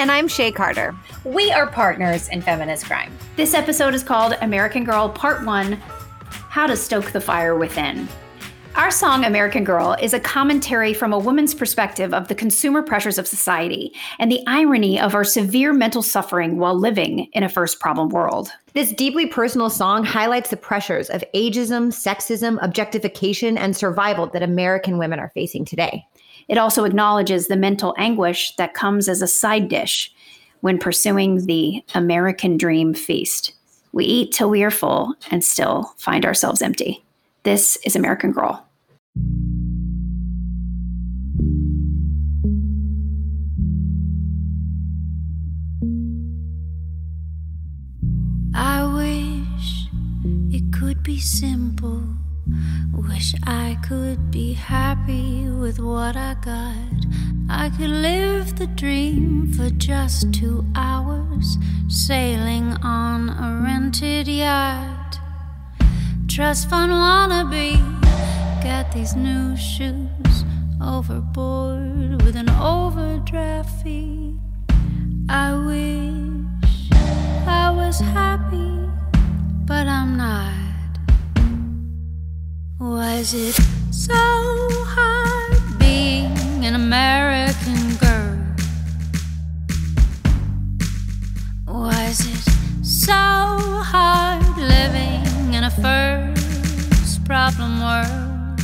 [0.00, 0.96] And I'm Shay Carter.
[1.24, 3.12] We are partners in feminist crime.
[3.36, 8.08] This episode is called American Girl Part 1 How to Stoke the Fire Within.
[8.76, 13.18] Our song, American Girl, is a commentary from a woman's perspective of the consumer pressures
[13.18, 17.78] of society and the irony of our severe mental suffering while living in a first
[17.78, 18.50] problem world.
[18.72, 24.96] This deeply personal song highlights the pressures of ageism, sexism, objectification, and survival that American
[24.96, 26.06] women are facing today.
[26.50, 30.12] It also acknowledges the mental anguish that comes as a side dish
[30.62, 33.52] when pursuing the American dream feast.
[33.92, 37.04] We eat till we are full and still find ourselves empty.
[37.44, 38.66] This is American Girl.
[48.52, 49.86] I wish
[50.52, 51.99] it could be simple.
[52.92, 57.06] Wish I could be happy with what I got.
[57.48, 61.56] I could live the dream for just two hours,
[61.88, 65.18] sailing on a rented yacht.
[66.28, 67.74] Trust fund wannabe,
[68.62, 70.44] get these new shoes
[70.80, 74.34] overboard with an overdraft fee.
[75.28, 76.90] I wish
[77.46, 78.88] I was happy,
[79.66, 80.59] but I'm not.
[82.80, 83.60] Was it
[83.90, 88.38] so hard being an American girl?
[91.66, 98.60] Was it so hard living in a first problem world?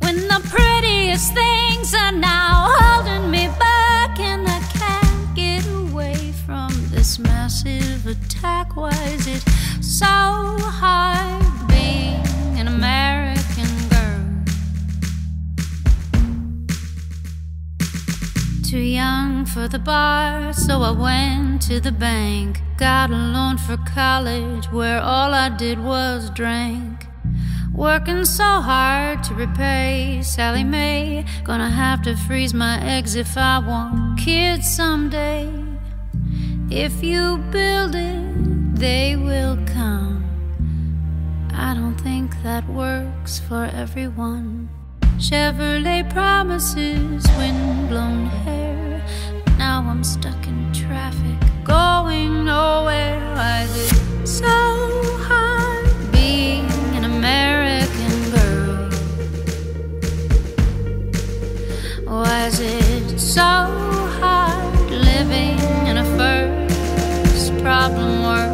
[0.00, 6.72] When the prettiest things are now holding me back and I can't get away from
[6.90, 9.44] this massive attack, why is it
[9.80, 11.51] so hard?
[18.72, 22.62] Too young for the bar, so I went to the bank.
[22.78, 27.06] Got a loan for college where all I did was drink.
[27.74, 31.26] Working so hard to repay Sallie Mae.
[31.44, 35.52] Gonna have to freeze my eggs if I want kids someday.
[36.70, 40.24] If you build it, they will come.
[41.52, 44.61] I don't think that works for everyone.
[45.22, 49.04] Chevrolet promises windblown hair.
[49.56, 53.20] Now I'm stuck in traffic, going nowhere.
[53.36, 54.48] Why is it so
[55.28, 56.66] hard being
[56.96, 58.90] an American girl?
[62.04, 63.50] Why is it so
[64.20, 68.51] hard living in a first problem world?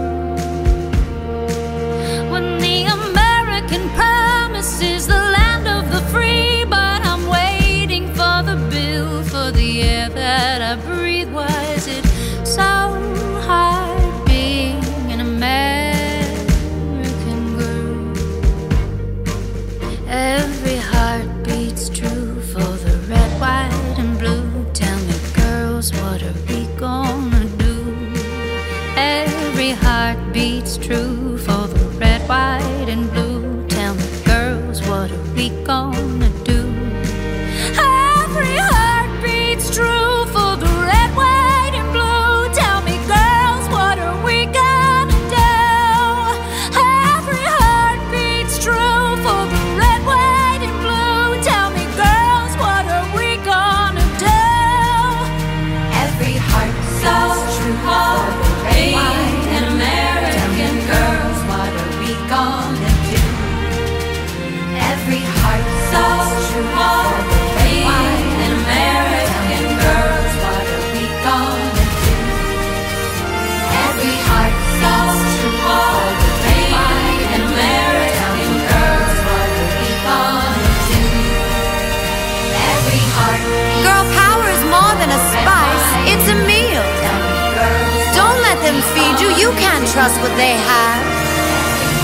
[90.08, 91.04] Us what they have.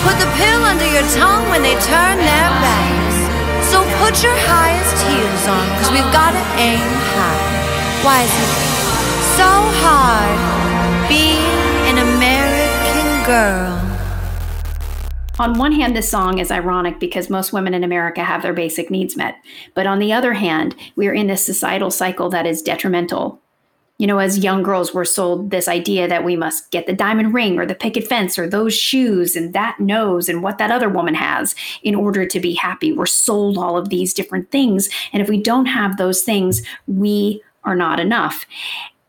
[0.05, 3.17] Put the pill under your tongue when they turn their backs.
[3.73, 6.85] So put your highest heels on, cause we've gotta aim
[7.17, 7.45] high.
[8.05, 8.53] Why is it
[9.41, 11.49] so hard being
[11.89, 13.81] an American girl?
[15.39, 18.91] On one hand, this song is ironic because most women in America have their basic
[18.91, 19.37] needs met.
[19.73, 23.41] But on the other hand, we are in this societal cycle that is detrimental.
[23.99, 27.33] You know, as young girls, we're sold this idea that we must get the diamond
[27.33, 30.89] ring or the picket fence or those shoes and that nose and what that other
[30.89, 31.55] woman has
[31.85, 32.93] in order to be happy.
[32.93, 34.89] We're sold all of these different things.
[35.13, 38.47] And if we don't have those things, we are not enough.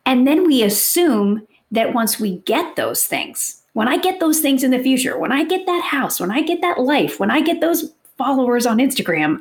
[0.06, 4.64] And then we assume that once we get those things, when I get those things
[4.64, 7.42] in the future, when I get that house, when I get that life, when I
[7.42, 9.40] get those followers on Instagram,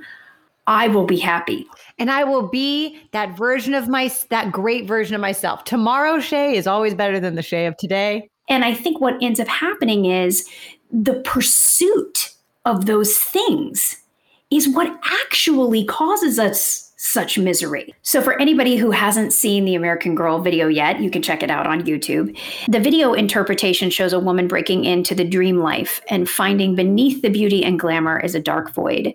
[0.66, 1.66] I will be happy.
[1.98, 5.64] And I will be that version of my that great version of myself.
[5.64, 8.28] Tomorrow Shay is always better than the Shay of today.
[8.48, 10.48] And I think what ends up happening is
[10.90, 12.30] the pursuit
[12.64, 13.96] of those things
[14.50, 17.94] is what actually causes us such misery.
[18.02, 21.50] So, for anybody who hasn't seen the American Girl video yet, you can check it
[21.50, 22.36] out on YouTube.
[22.68, 27.28] The video interpretation shows a woman breaking into the dream life and finding beneath the
[27.28, 29.12] beauty and glamour is a dark void.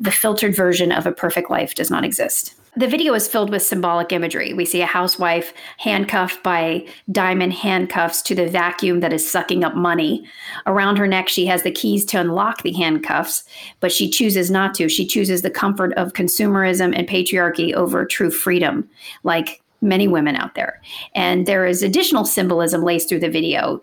[0.00, 2.54] The filtered version of a perfect life does not exist.
[2.78, 4.54] The video is filled with symbolic imagery.
[4.54, 9.74] We see a housewife handcuffed by diamond handcuffs to the vacuum that is sucking up
[9.74, 10.24] money.
[10.64, 13.42] Around her neck, she has the keys to unlock the handcuffs,
[13.80, 14.88] but she chooses not to.
[14.88, 18.88] She chooses the comfort of consumerism and patriarchy over true freedom,
[19.24, 20.80] like many women out there.
[21.16, 23.80] And there is additional symbolism laced through the video.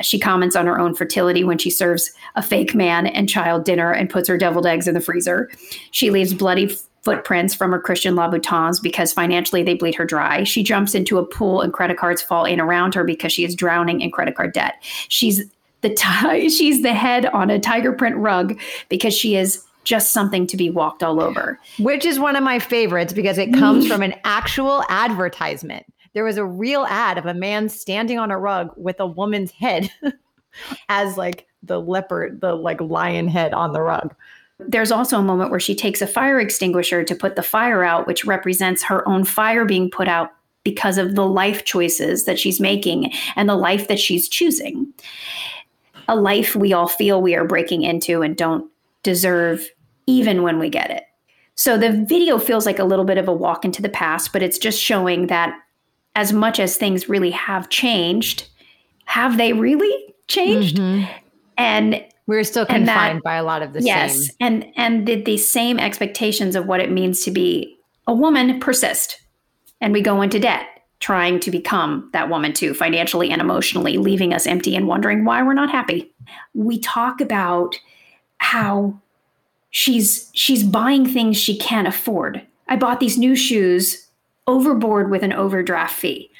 [0.00, 3.92] She comments on her own fertility when she serves a fake man and child dinner
[3.92, 5.50] and puts her deviled eggs in the freezer.
[5.90, 10.44] She leaves bloody footprints from her Christian Louboutins because financially they bleed her dry.
[10.44, 13.54] She jumps into a pool and credit cards fall in around her because she is
[13.54, 14.74] drowning in credit card debt.
[15.08, 15.42] She's
[15.80, 18.58] the t- she's the head on a tiger print rug
[18.88, 21.58] because she is just something to be walked all over.
[21.78, 25.86] Which is one of my favorites because it comes from an actual advertisement.
[26.12, 29.52] There was a real ad of a man standing on a rug with a woman's
[29.52, 29.90] head
[30.88, 34.14] as like the leopard, the like lion head on the rug.
[34.66, 38.06] There's also a moment where she takes a fire extinguisher to put the fire out,
[38.06, 40.32] which represents her own fire being put out
[40.64, 44.92] because of the life choices that she's making and the life that she's choosing.
[46.08, 48.70] A life we all feel we are breaking into and don't
[49.02, 49.68] deserve,
[50.06, 51.04] even when we get it.
[51.54, 54.42] So the video feels like a little bit of a walk into the past, but
[54.42, 55.54] it's just showing that
[56.16, 58.48] as much as things really have changed,
[59.04, 60.76] have they really changed?
[60.76, 61.10] Mm-hmm.
[61.56, 64.36] And we're still confined that- by a lot of the yes, same.
[64.38, 69.20] and and did the same expectations of what it means to be a woman persist,
[69.80, 70.66] and we go into debt
[71.00, 75.42] trying to become that woman too, financially and emotionally, leaving us empty and wondering why
[75.42, 76.12] we're not happy.
[76.54, 77.74] We talk about
[78.38, 78.94] how
[79.70, 82.46] she's she's buying things she can't afford.
[82.68, 84.06] I bought these new shoes
[84.46, 86.30] overboard with an overdraft fee.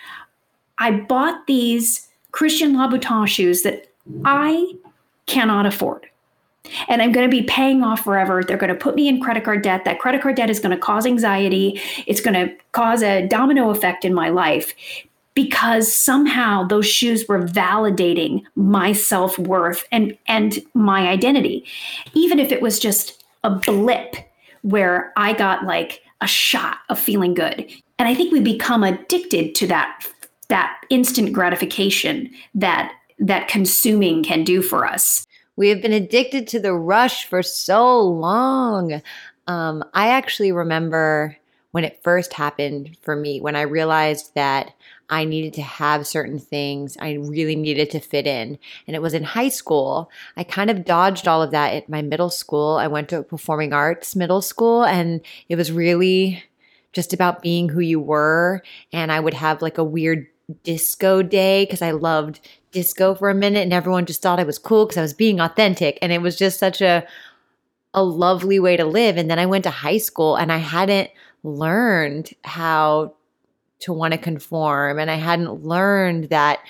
[0.78, 3.88] I bought these Christian Louboutin shoes that
[4.24, 4.72] I
[5.30, 6.06] cannot afford.
[6.88, 8.42] And I'm going to be paying off forever.
[8.42, 9.84] They're going to put me in credit card debt.
[9.84, 11.80] That credit card debt is going to cause anxiety.
[12.06, 14.74] It's going to cause a domino effect in my life
[15.34, 21.64] because somehow those shoes were validating my self-worth and and my identity.
[22.12, 24.16] Even if it was just a blip
[24.62, 27.70] where I got like a shot of feeling good.
[27.98, 30.06] And I think we become addicted to that
[30.48, 35.26] that instant gratification that that consuming can do for us.
[35.56, 39.02] We have been addicted to the rush for so long.
[39.46, 41.36] Um, I actually remember
[41.72, 44.72] when it first happened for me, when I realized that
[45.08, 48.58] I needed to have certain things, I really needed to fit in.
[48.86, 50.10] And it was in high school.
[50.36, 52.76] I kind of dodged all of that at my middle school.
[52.76, 56.42] I went to a performing arts middle school, and it was really
[56.92, 58.62] just about being who you were.
[58.92, 60.26] And I would have like a weird
[60.64, 62.40] disco day because I loved
[62.72, 65.40] disco for a minute and everyone just thought I was cool because I was being
[65.40, 67.06] authentic and it was just such a
[67.92, 69.16] a lovely way to live.
[69.16, 71.10] And then I went to high school and I hadn't
[71.42, 73.14] learned how
[73.80, 76.60] to want to conform and I hadn't learned that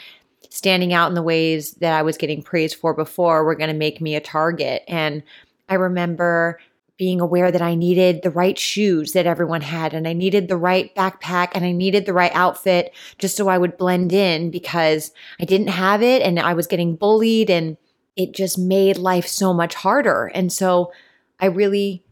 [0.48, 3.76] standing out in the ways that I was getting praised for before were going to
[3.76, 4.82] make me a target.
[4.88, 5.22] And
[5.68, 6.58] I remember
[7.00, 10.58] being aware that I needed the right shoes that everyone had, and I needed the
[10.58, 15.10] right backpack, and I needed the right outfit just so I would blend in because
[15.40, 17.78] I didn't have it and I was getting bullied, and
[18.16, 20.26] it just made life so much harder.
[20.34, 20.92] And so
[21.40, 22.04] I really,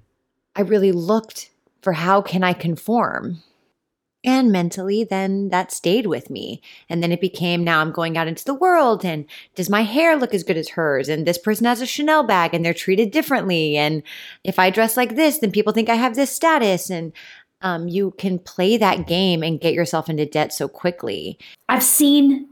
[0.57, 1.51] I really looked
[1.83, 3.43] for how can I conform?
[4.25, 6.61] And mentally, then that stayed with me.
[6.89, 10.17] And then it became now I'm going out into the world and does my hair
[10.17, 11.09] look as good as hers?
[11.09, 13.77] And this person has a Chanel bag and they're treated differently.
[13.77, 14.03] And
[14.43, 16.91] if I dress like this, then people think I have this status.
[16.91, 17.13] And
[17.63, 21.39] um, you can play that game and get yourself into debt so quickly.
[21.69, 22.49] I've seen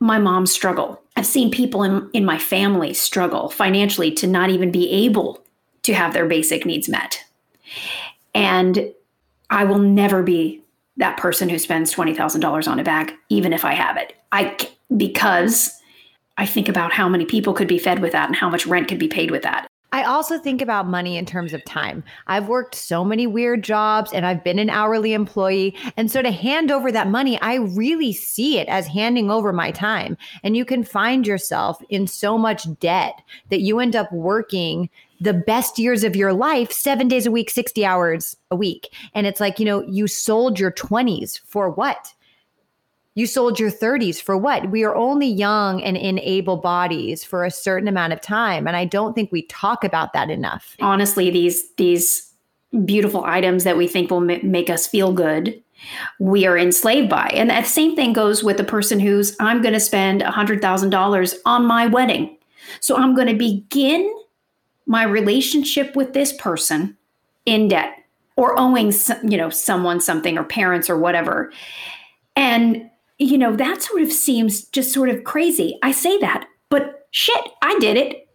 [0.00, 1.02] my mom struggle.
[1.16, 5.44] I've seen people in, in my family struggle financially to not even be able
[5.82, 7.24] to have their basic needs met.
[8.34, 8.92] And
[9.50, 10.62] I will never be
[11.00, 14.14] that person who spends $20,000 on a bag, even if I have it.
[14.32, 14.56] I,
[14.96, 15.76] because
[16.38, 18.88] I think about how many people could be fed with that and how much rent
[18.88, 19.66] could be paid with that.
[19.92, 22.04] I also think about money in terms of time.
[22.28, 25.76] I've worked so many weird jobs and I've been an hourly employee.
[25.96, 29.72] And so to hand over that money, I really see it as handing over my
[29.72, 30.16] time.
[30.44, 34.88] And you can find yourself in so much debt that you end up working
[35.20, 38.94] the best years of your life, seven days a week, 60 hours a week.
[39.14, 42.12] And it's like, you know, you sold your 20s for what?
[43.14, 44.70] You sold your 30s for what?
[44.70, 48.66] We are only young and in able bodies for a certain amount of time.
[48.66, 50.76] And I don't think we talk about that enough.
[50.80, 52.32] Honestly, these, these
[52.84, 55.60] beautiful items that we think will make us feel good
[56.18, 57.28] we are enslaved by.
[57.32, 61.66] And that same thing goes with the person who's, I'm going to spend $100,000 on
[61.66, 62.36] my wedding.
[62.80, 64.12] So I'm going to begin
[64.90, 66.96] my relationship with this person
[67.46, 67.94] in debt
[68.34, 68.92] or owing
[69.22, 71.52] you know someone something or parents or whatever.
[72.34, 75.78] And you know that sort of seems just sort of crazy.
[75.82, 78.26] I say that but shit i did it.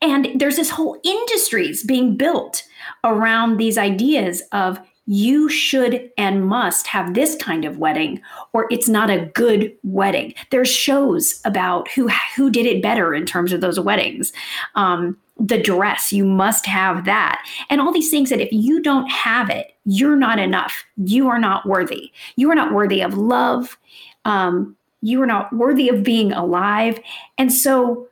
[0.00, 2.62] And there's this whole industries being built
[3.04, 8.20] around these ideas of you should and must have this kind of wedding
[8.52, 10.34] or it's not a good wedding.
[10.50, 14.32] There's shows about who who did it better in terms of those weddings.
[14.76, 19.10] Um, the dress you must have that and all these things that if you don't
[19.10, 23.76] have it you're not enough you are not worthy you are not worthy of love
[24.24, 27.00] um, you are not worthy of being alive
[27.36, 28.08] and so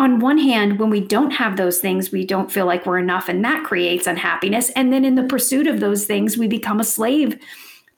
[0.00, 3.28] on one hand, when we don't have those things, we don't feel like we're enough,
[3.28, 4.70] and that creates unhappiness.
[4.70, 7.38] And then in the pursuit of those things, we become a slave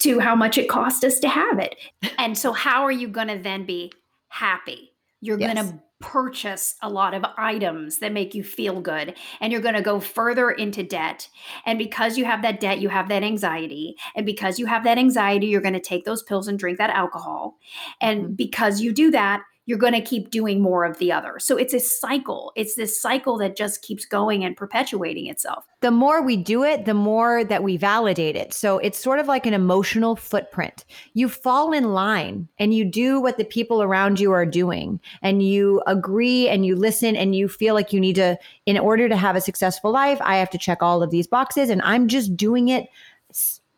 [0.01, 1.77] to how much it cost us to have it.
[2.19, 3.93] And so, how are you going to then be
[4.29, 4.91] happy?
[5.21, 5.55] You're yes.
[5.55, 9.75] going to purchase a lot of items that make you feel good and you're going
[9.75, 11.29] to go further into debt.
[11.65, 13.97] And because you have that debt you have that anxiety.
[14.15, 16.91] And because you have that anxiety you're going to take those pills and drink that
[16.91, 17.59] alcohol.
[18.01, 18.33] And mm-hmm.
[18.35, 21.39] because you do that you're going to keep doing more of the other.
[21.39, 22.53] So it's a cycle.
[22.57, 25.65] It's this cycle that just keeps going and perpetuating itself.
[25.83, 28.53] The more we do it, the more that we validate it.
[28.53, 30.85] So it's sort of like an emotional footprint.
[31.15, 35.43] You fall in line and you do what the people around you are doing, and
[35.43, 39.17] you agree and you listen and you feel like you need to, in order to
[39.17, 41.71] have a successful life, I have to check all of these boxes.
[41.71, 42.89] And I'm just doing it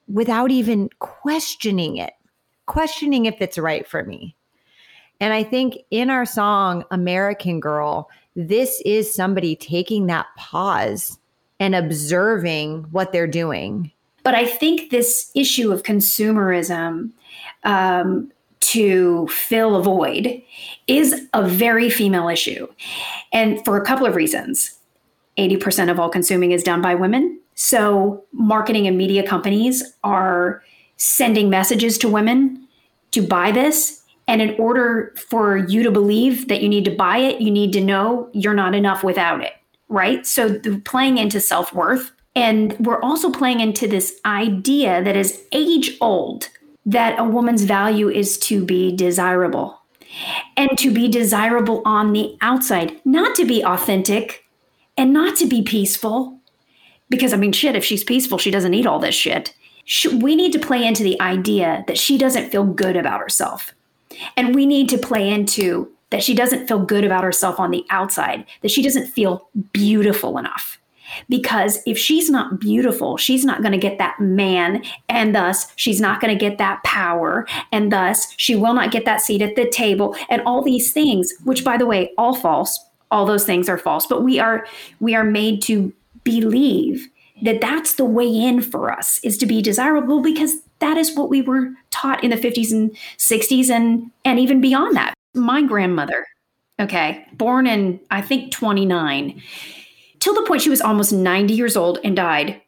[0.08, 2.14] without even questioning it,
[2.66, 4.34] questioning if it's right for me.
[5.24, 11.18] And I think in our song, American Girl, this is somebody taking that pause
[11.58, 13.90] and observing what they're doing.
[14.22, 17.10] But I think this issue of consumerism
[17.62, 20.42] um, to fill a void
[20.88, 22.66] is a very female issue.
[23.32, 24.78] And for a couple of reasons
[25.38, 27.40] 80% of all consuming is done by women.
[27.54, 30.62] So marketing and media companies are
[30.98, 32.68] sending messages to women
[33.12, 37.18] to buy this and in order for you to believe that you need to buy
[37.18, 39.52] it, you need to know you're not enough without it,
[39.88, 40.26] right?
[40.26, 42.12] So the, playing into self worth.
[42.36, 46.48] And we're also playing into this idea that is age old
[46.86, 49.80] that a woman's value is to be desirable
[50.56, 54.44] and to be desirable on the outside, not to be authentic
[54.96, 56.38] and not to be peaceful.
[57.08, 59.54] Because, I mean, shit, if she's peaceful, she doesn't need all this shit.
[60.12, 63.74] We need to play into the idea that she doesn't feel good about herself
[64.36, 67.84] and we need to play into that she doesn't feel good about herself on the
[67.90, 70.78] outside, that she doesn't feel beautiful enough.
[71.28, 76.00] Because if she's not beautiful, she's not going to get that man, and thus she's
[76.00, 79.56] not going to get that power, and thus she will not get that seat at
[79.56, 82.78] the table, and all these things, which by the way, all false.
[83.10, 84.66] All those things are false, but we are
[84.98, 85.92] we are made to
[86.24, 87.08] believe
[87.42, 91.30] that that's the way in for us is to be desirable because that is what
[91.30, 95.14] we were taught in the 50s and 60s and and even beyond that.
[95.34, 96.26] My grandmother,
[96.78, 99.42] okay, born in I think 29,
[100.20, 102.60] till the point she was almost 90 years old and died.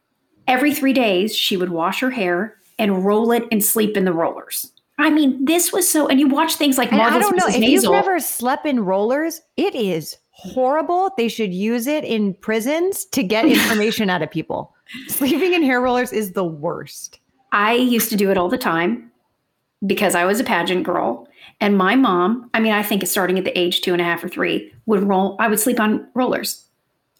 [0.48, 4.12] Every 3 days she would wash her hair and roll it and sleep in the
[4.12, 4.72] rollers.
[4.98, 7.58] I mean, this was so and you watch things like Marvelous I don't know Mrs.
[7.58, 11.10] if Maisel, you've never slept in rollers, it is horrible.
[11.18, 14.72] They should use it in prisons to get information out of people.
[15.08, 17.20] Sleeping in hair rollers is the worst.
[17.56, 19.10] I used to do it all the time
[19.86, 21.26] because I was a pageant girl.
[21.58, 24.22] And my mom, I mean, I think starting at the age two and a half
[24.22, 26.66] or three, would roll, I would sleep on rollers.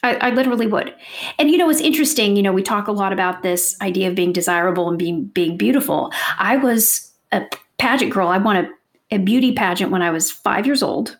[0.02, 0.94] I, I literally would.
[1.38, 4.14] And you know, it's interesting, you know, we talk a lot about this idea of
[4.14, 6.12] being desirable and being being beautiful.
[6.38, 7.42] I was a
[7.78, 8.28] pageant girl.
[8.28, 8.68] I won a,
[9.12, 11.16] a beauty pageant when I was five years old.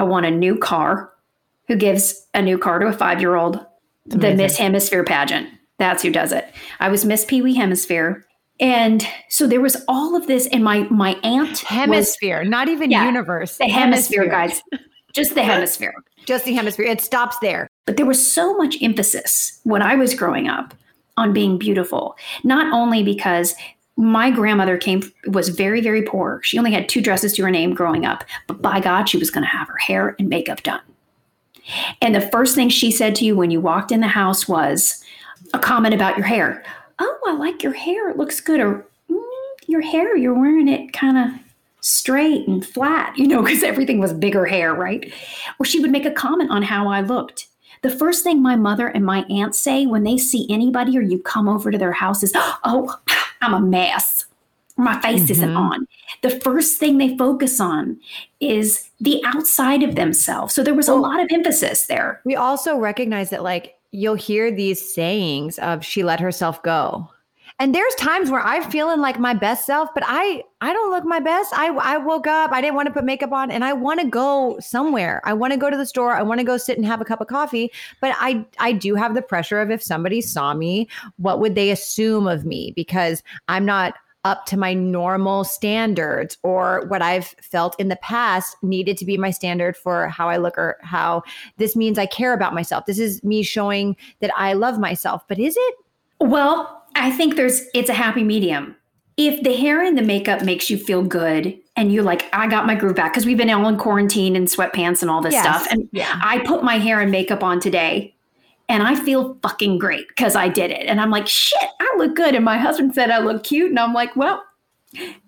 [0.00, 1.12] I won a new car.
[1.68, 3.64] Who gives a new car to a five year old?
[4.06, 5.48] The Miss Hemisphere pageant.
[5.78, 6.52] That's who does it.
[6.80, 8.26] I was Miss Pee Wee Hemisphere.
[8.60, 12.90] And so there was all of this, and my my aunt was- Hemisphere, not even
[12.90, 13.56] Yeah, universe.
[13.58, 14.62] the hemisphere, guys,
[15.12, 15.94] just the hemisphere.
[16.24, 16.86] Just the hemisphere.
[16.86, 17.66] It stops there.
[17.84, 20.72] But there was so much emphasis when I was growing up
[21.16, 23.56] on being beautiful, not only because
[23.96, 26.40] my grandmother came was very very poor.
[26.44, 29.32] She only had two dresses to her name growing up, but by God, she was
[29.32, 30.80] going to have her hair and makeup done.
[32.00, 35.02] And the first thing she said to you when you walked in the house was
[35.54, 36.62] a comment about your hair.
[37.04, 38.10] Oh, I like your hair.
[38.10, 38.60] It looks good.
[38.60, 39.20] Or "Mm,
[39.66, 41.40] your hair, you're wearing it kind of
[41.80, 45.12] straight and flat, you know, because everything was bigger hair, right?
[45.58, 47.48] Or she would make a comment on how I looked.
[47.82, 51.18] The first thing my mother and my aunt say when they see anybody or you
[51.18, 52.96] come over to their house is, Oh,
[53.42, 54.26] I'm a mess.
[54.76, 55.86] My face isn't on.
[56.22, 57.98] The first thing they focus on
[58.40, 60.54] is the outside of themselves.
[60.54, 62.20] So there was a lot of emphasis there.
[62.24, 67.08] We also recognize that, like, you'll hear these sayings of she let herself go.
[67.58, 71.04] And there's times where I'm feeling like my best self, but I I don't look
[71.04, 71.52] my best.
[71.54, 74.06] I I woke up, I didn't want to put makeup on, and I want to
[74.06, 75.20] go somewhere.
[75.24, 76.12] I want to go to the store.
[76.14, 77.70] I want to go sit and have a cup of coffee.
[78.00, 81.70] But I I do have the pressure of if somebody saw me, what would they
[81.70, 82.72] assume of me?
[82.74, 88.56] Because I'm not up to my normal standards or what I've felt in the past
[88.62, 91.22] needed to be my standard for how I look or how
[91.56, 92.86] this means I care about myself.
[92.86, 95.22] This is me showing that I love myself.
[95.28, 95.74] But is it?
[96.20, 98.76] Well, I think there's it's a happy medium.
[99.16, 102.66] If the hair and the makeup makes you feel good and you're like, I got
[102.66, 105.44] my groove back because we've been all in quarantine and sweatpants and all this Yes.
[105.44, 105.66] stuff.
[105.70, 106.18] And Yeah.
[106.22, 108.14] I put my hair and makeup on today
[108.72, 110.86] and I feel fucking great because I did it.
[110.86, 112.34] And I'm like, shit, I look good.
[112.34, 113.68] And my husband said I look cute.
[113.68, 114.42] And I'm like, well,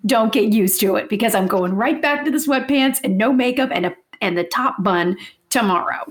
[0.07, 3.35] don't get used to it because I'm going right back to the sweatpants and no
[3.35, 5.19] makeup and a and the top bun
[5.51, 6.11] tomorrow.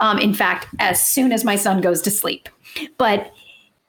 [0.00, 2.48] Um, in fact, as soon as my son goes to sleep.
[2.96, 3.30] But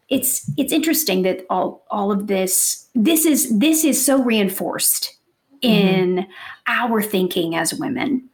[0.09, 5.15] it's it's interesting that all all of this this is this is so reinforced
[5.61, 6.27] in
[6.67, 8.27] our thinking as women.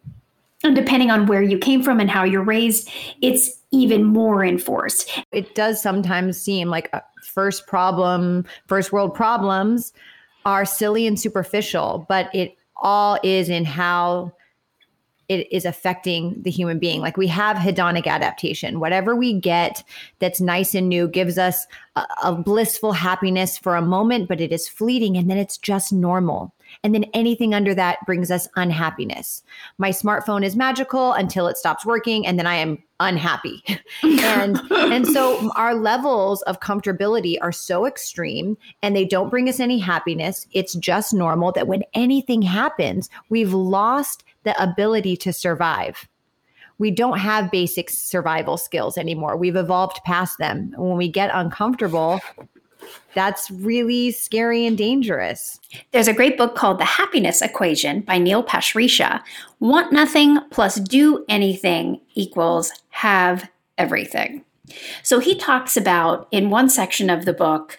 [0.63, 2.89] And depending on where you came from and how you're raised,
[3.21, 5.09] it's even more enforced.
[5.31, 9.93] It does sometimes seem like a first problem, first world problems
[10.45, 14.31] are silly and superficial, but it all is in how
[15.31, 16.99] it is affecting the human being.
[16.99, 18.81] Like we have hedonic adaptation.
[18.81, 19.81] Whatever we get
[20.19, 21.65] that's nice and new gives us
[21.95, 25.93] a, a blissful happiness for a moment, but it is fleeting and then it's just
[25.93, 26.53] normal.
[26.83, 29.41] And then anything under that brings us unhappiness.
[29.77, 33.63] My smartphone is magical until it stops working, and then I am unhappy.
[34.03, 39.59] and and so our levels of comfortability are so extreme and they don't bring us
[39.59, 40.47] any happiness.
[40.53, 46.07] It's just normal that when anything happens, we've lost the ability to survive.
[46.77, 49.37] We don't have basic survival skills anymore.
[49.37, 50.73] We've evolved past them.
[50.75, 52.19] When we get uncomfortable,
[53.13, 55.59] that's really scary and dangerous.
[55.91, 59.21] There's a great book called The Happiness Equation by Neil Pasricha.
[59.59, 64.43] Want nothing plus do anything equals have everything.
[65.03, 67.77] So he talks about in one section of the book,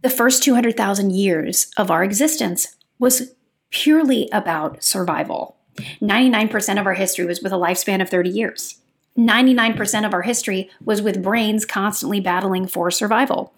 [0.00, 3.34] the first 200,000 years of our existence was
[3.70, 5.56] purely about survival.
[6.00, 8.76] 99% of our history was with a lifespan of 30 years.
[9.18, 13.52] 99% of our history was with brains constantly battling for survival.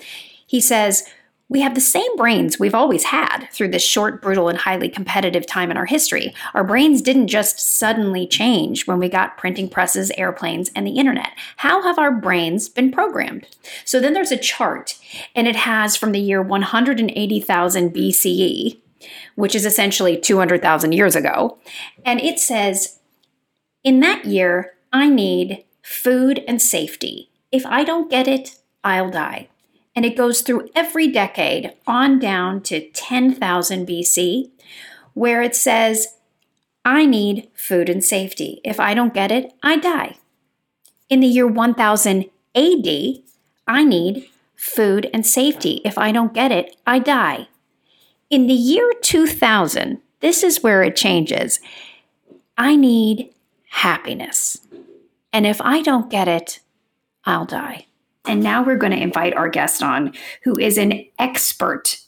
[0.46, 1.04] He says,
[1.52, 5.46] we have the same brains we've always had through this short, brutal, and highly competitive
[5.46, 6.32] time in our history.
[6.54, 11.32] Our brains didn't just suddenly change when we got printing presses, airplanes, and the internet.
[11.58, 13.46] How have our brains been programmed?
[13.84, 14.98] So then there's a chart,
[15.36, 18.78] and it has from the year 180,000 BCE,
[19.34, 21.58] which is essentially 200,000 years ago,
[22.04, 22.98] and it says,
[23.84, 27.30] in that year, I need food and safety.
[27.50, 29.48] If I don't get it, I'll die
[29.94, 34.50] and it goes through every decade on down to 10,000 BC,
[35.14, 36.16] where it says,
[36.84, 38.60] I need food and safety.
[38.64, 40.16] If I don't get it, I die.
[41.08, 42.86] In the year 1000 AD,
[43.68, 45.80] I need food and safety.
[45.84, 47.48] If I don't get it, I die.
[48.32, 51.60] In the year 2000, this is where it changes.
[52.56, 53.30] I need
[53.68, 54.56] happiness.
[55.34, 56.60] And if I don't get it,
[57.26, 57.84] I'll die.
[58.24, 60.14] And now we're going to invite our guest on,
[60.44, 61.98] who is an expert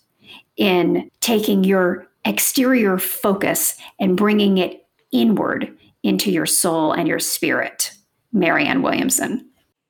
[0.57, 7.93] in taking your exterior focus and bringing it inward into your soul and your spirit,
[8.33, 9.47] Marianne Williamson.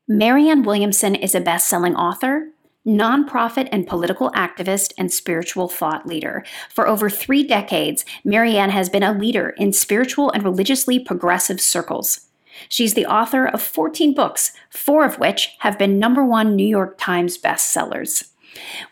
[0.09, 2.49] Marianne Williamson is a best selling author,
[2.87, 6.45] nonprofit and political activist, and spiritual thought leader.
[6.71, 12.27] For over three decades, Marianne has been a leader in spiritual and religiously progressive circles.
[12.69, 16.97] She's the author of 14 books, four of which have been number one New York
[16.99, 18.29] Times bestsellers.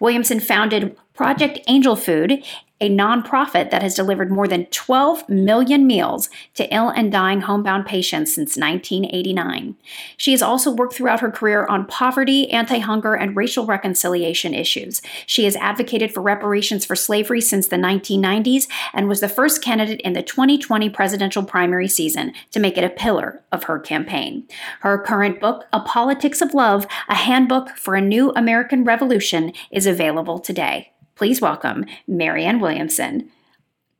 [0.00, 2.44] Williamson founded Project Angel Food
[2.82, 7.86] a nonprofit that has delivered more than 12 million meals to ill and dying homebound
[7.86, 9.76] patients since 1989.
[10.16, 15.00] She has also worked throughout her career on poverty, anti hunger, and racial reconciliation issues.
[15.26, 20.00] She has advocated for reparations for slavery since the 1990s and was the first candidate
[20.00, 24.48] in the 2020 presidential primary season to make it a pillar of her campaign.
[24.80, 29.86] Her current book, A Politics of Love, a handbook for a new American revolution, is
[29.86, 30.92] available today
[31.22, 33.30] please welcome Marianne Williamson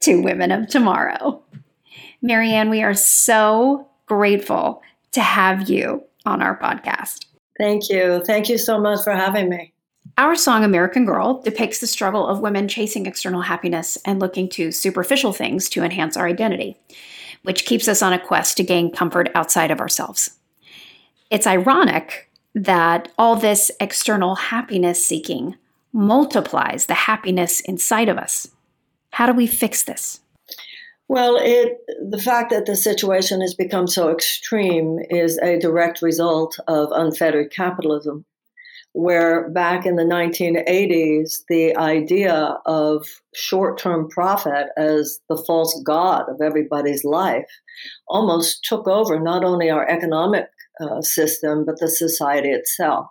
[0.01, 1.41] to Women of Tomorrow.
[2.21, 4.83] Marianne, we are so grateful
[5.13, 7.27] to have you on our podcast.
[7.57, 8.25] Thank you.
[8.27, 9.73] Thank you so much for having me.
[10.19, 14.73] Our song American Girl depicts the struggle of women chasing external happiness and looking to
[14.73, 16.77] superficial things to enhance our identity,
[17.45, 20.41] which keeps us on a quest to gain comfort outside of ourselves.
[21.31, 25.55] It's ironic that all this external happiness seeking
[25.93, 28.49] multiplies the happiness inside of us.
[29.11, 30.21] How do we fix this?
[31.09, 31.79] Well, it
[32.11, 37.51] the fact that the situation has become so extreme is a direct result of unfettered
[37.51, 38.25] capitalism.
[38.95, 46.29] Where back in the 1980s, the idea of short term profit as the false god
[46.29, 47.49] of everybody's life
[48.09, 50.47] almost took over not only our economic
[50.81, 53.07] uh, system, but the society itself.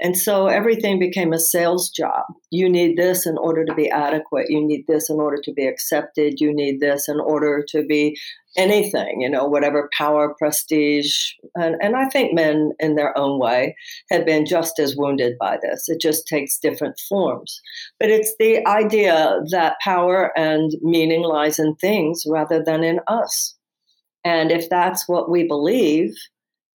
[0.00, 2.24] And so everything became a sales job.
[2.50, 4.46] You need this in order to be adequate.
[4.48, 6.40] You need this in order to be accepted.
[6.40, 8.18] You need this in order to be
[8.56, 11.32] anything, you know, whatever power, prestige.
[11.54, 13.76] And, and I think men, in their own way,
[14.10, 15.88] have been just as wounded by this.
[15.88, 17.60] It just takes different forms.
[18.00, 23.54] But it's the idea that power and meaning lies in things rather than in us.
[24.24, 26.14] And if that's what we believe,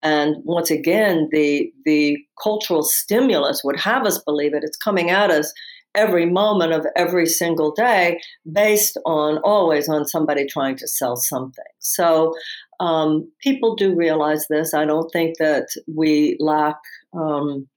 [0.03, 4.63] and once again, the the cultural stimulus would have us believe it.
[4.63, 5.53] It's coming at us
[5.93, 8.19] every moment of every single day,
[8.51, 11.63] based on always on somebody trying to sell something.
[11.79, 12.33] So
[12.79, 14.73] um, people do realize this.
[14.73, 16.77] I don't think that we lack.
[17.13, 17.67] Um,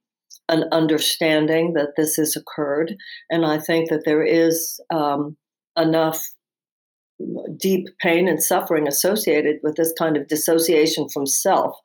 [0.51, 2.95] an understanding that this has occurred,
[3.31, 5.39] and I think that there is um,
[5.75, 6.23] enough
[7.57, 11.77] deep pain and suffering associated with this kind of dissociation from self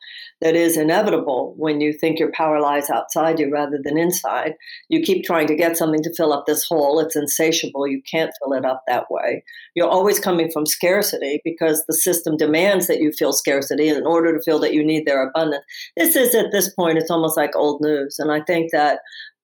[0.41, 4.53] that is inevitable when you think your power lies outside you rather than inside.
[4.87, 6.99] You keep trying to get something to fill up this hole.
[6.99, 7.87] It's insatiable.
[7.87, 9.43] You can't fill it up that way.
[9.75, 13.89] You're always coming from scarcity because the system demands that you feel scarcity.
[13.89, 15.63] In order to feel that you need their abundance,
[15.97, 18.17] this is at this point, it's almost like old news.
[18.17, 18.99] And I think that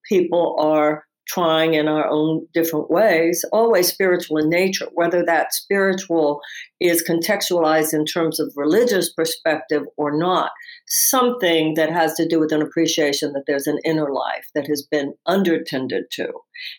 [0.08, 6.40] people are trying in our own different ways, always spiritual in nature, whether that spiritual
[6.80, 10.52] is contextualized in terms of religious perspective or not,
[10.88, 14.82] something that has to do with an appreciation that there's an inner life that has
[14.84, 16.32] been undertended to.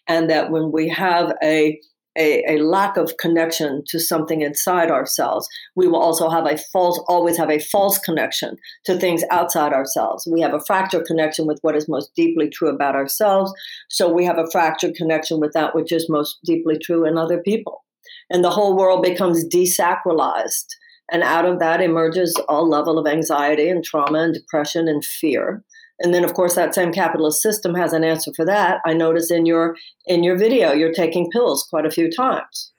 [0.07, 1.81] And that when we have a
[2.17, 5.49] a, a, lack of connection to something inside ourselves.
[5.75, 10.27] We will also have a false, always have a false connection to things outside ourselves.
[10.31, 13.53] We have a fractured connection with what is most deeply true about ourselves.
[13.89, 17.41] So we have a fractured connection with that which is most deeply true in other
[17.43, 17.85] people.
[18.31, 20.67] And the whole world becomes desacralized.
[21.11, 25.63] And out of that emerges a level of anxiety and trauma and depression and fear.
[26.01, 28.81] And then, of course, that same capitalist system has an answer for that.
[28.85, 32.73] I notice in your in your video, you're taking pills quite a few times.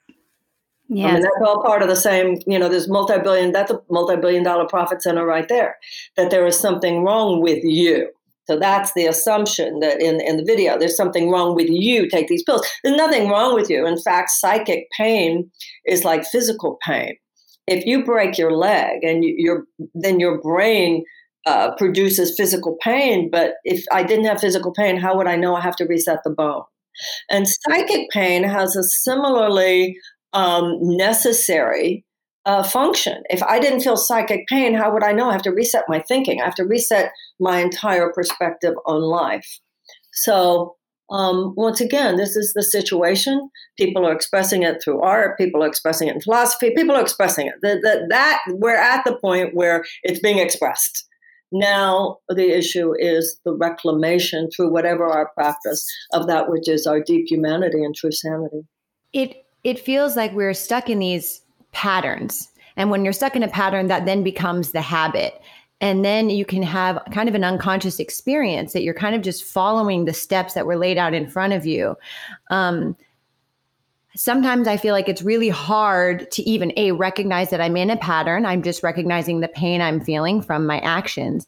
[0.89, 2.37] Yeah, I mean, that's all part of the same.
[2.47, 3.51] You know, there's multi-billion.
[3.51, 5.77] That's a multi-billion dollar profit center right there.
[6.15, 8.09] That there is something wrong with you.
[8.47, 12.07] So that's the assumption that in, in the video, there's something wrong with you.
[12.07, 12.65] Take these pills.
[12.81, 13.85] There's nothing wrong with you.
[13.85, 15.51] In fact, psychic pain
[15.85, 17.17] is like physical pain.
[17.67, 21.03] If you break your leg and you, your then your brain
[21.47, 23.29] uh, produces physical pain.
[23.31, 26.19] But if I didn't have physical pain, how would I know I have to reset
[26.25, 26.63] the bone?
[27.29, 29.97] And psychic pain has a similarly
[30.33, 32.03] um, necessary
[32.45, 33.23] uh, function.
[33.29, 35.99] If I didn't feel psychic pain, how would I know I have to reset my
[35.99, 36.41] thinking?
[36.41, 39.59] I have to reset my entire perspective on life.
[40.11, 40.75] So,
[41.09, 43.49] um, once again, this is the situation.
[43.77, 45.37] People are expressing it through art.
[45.37, 46.73] People are expressing it in philosophy.
[46.75, 47.53] People are expressing it.
[47.61, 51.06] That, we're at the point where it's being expressed
[51.51, 56.99] Now the issue is the reclamation through whatever our practice of that which is our
[57.01, 58.65] deep humanity and true sanity.
[59.13, 62.49] It it feels like we're stuck in these patterns.
[62.75, 65.41] And when you're stuck in a pattern, that then becomes the habit.
[65.79, 69.43] And then you can have kind of an unconscious experience that you're kind of just
[69.43, 71.95] following the steps that were laid out in front of you.
[72.49, 72.95] Um,
[74.17, 77.97] sometimes I feel like it's really hard to even a recognize that I'm in a
[77.97, 78.45] pattern.
[78.45, 81.47] I'm just recognizing the pain I'm feeling from my actions.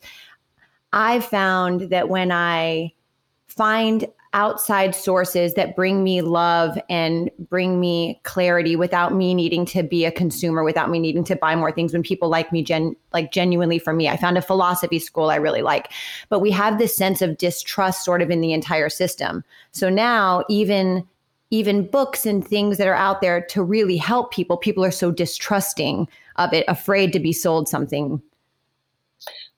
[0.93, 2.93] I've found that when I
[3.47, 9.81] find outside sources that bring me love and bring me clarity without me needing to
[9.81, 12.95] be a consumer without me needing to buy more things when people like me gen
[13.11, 15.91] like genuinely for me i found a philosophy school i really like
[16.29, 20.43] but we have this sense of distrust sort of in the entire system so now
[20.47, 21.03] even
[21.51, 25.11] even books and things that are out there to really help people, people are so
[25.11, 28.21] distrusting of it, afraid to be sold something.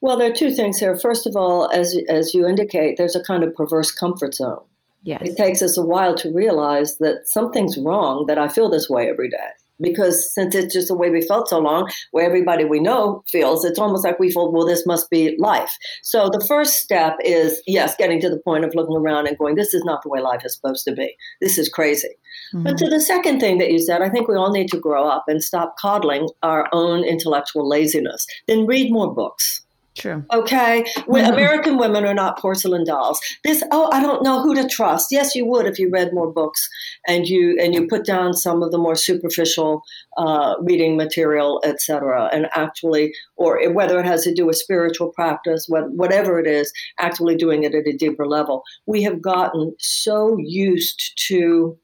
[0.00, 0.98] Well, there are two things here.
[0.98, 4.60] First of all, as as you indicate, there's a kind of perverse comfort zone.
[5.04, 5.22] Yes.
[5.24, 9.08] It takes us a while to realize that something's wrong that I feel this way
[9.08, 9.48] every day
[9.82, 13.64] because since it's just the way we felt so long, where everybody we know feels,
[13.64, 15.76] it's almost like we feel, well, this must be life.
[16.02, 19.56] So the first step is, yes, getting to the point of looking around and going,
[19.56, 21.14] this is not the way life is supposed to be.
[21.40, 22.08] This is crazy.
[22.54, 22.64] Mm-hmm.
[22.64, 25.06] But to the second thing that you said, I think we all need to grow
[25.06, 28.26] up and stop coddling our own intellectual laziness.
[28.46, 29.64] Then read more books.
[29.94, 30.24] True.
[30.32, 30.84] Okay.
[31.04, 31.34] When mm-hmm.
[31.34, 33.20] American women are not porcelain dolls.
[33.44, 35.08] This oh, I don't know who to trust.
[35.10, 36.66] Yes, you would if you read more books
[37.06, 39.82] and you and you put down some of the more superficial
[40.16, 42.30] uh, reading material, etc.
[42.32, 47.36] And actually, or whether it has to do with spiritual practice, whatever it is, actually
[47.36, 48.62] doing it at a deeper level.
[48.86, 51.78] We have gotten so used to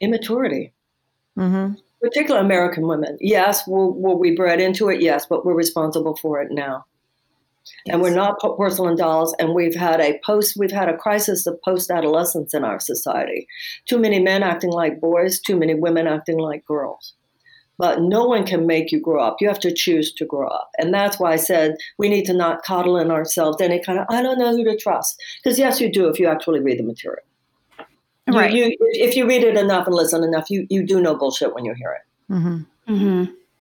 [0.00, 0.72] immaturity.
[1.36, 3.16] Mm-hmm particularly American women.
[3.20, 5.00] Yes, were, were we bred into it?
[5.00, 6.84] Yes, but we're responsible for it now.
[7.84, 7.94] Yes.
[7.94, 11.60] And we're not porcelain dolls, and we've had a post we've had a crisis of
[11.62, 13.46] post adolescence in our society.
[13.86, 17.14] Too many men acting like boys, too many women acting like girls.
[17.78, 19.36] But no one can make you grow up.
[19.40, 20.70] You have to choose to grow up.
[20.78, 24.06] And that's why I said we need to not coddle in ourselves any kind of
[24.08, 25.20] I don't know who to trust.
[25.42, 27.22] Because yes, you do if you actually read the material.
[28.28, 28.52] Right.
[28.52, 31.54] You, you, if you read it enough and listen enough, you, you do know bullshit
[31.54, 32.32] when you hear it.
[32.32, 32.92] Mm-hmm.
[32.92, 33.32] Mm-hmm.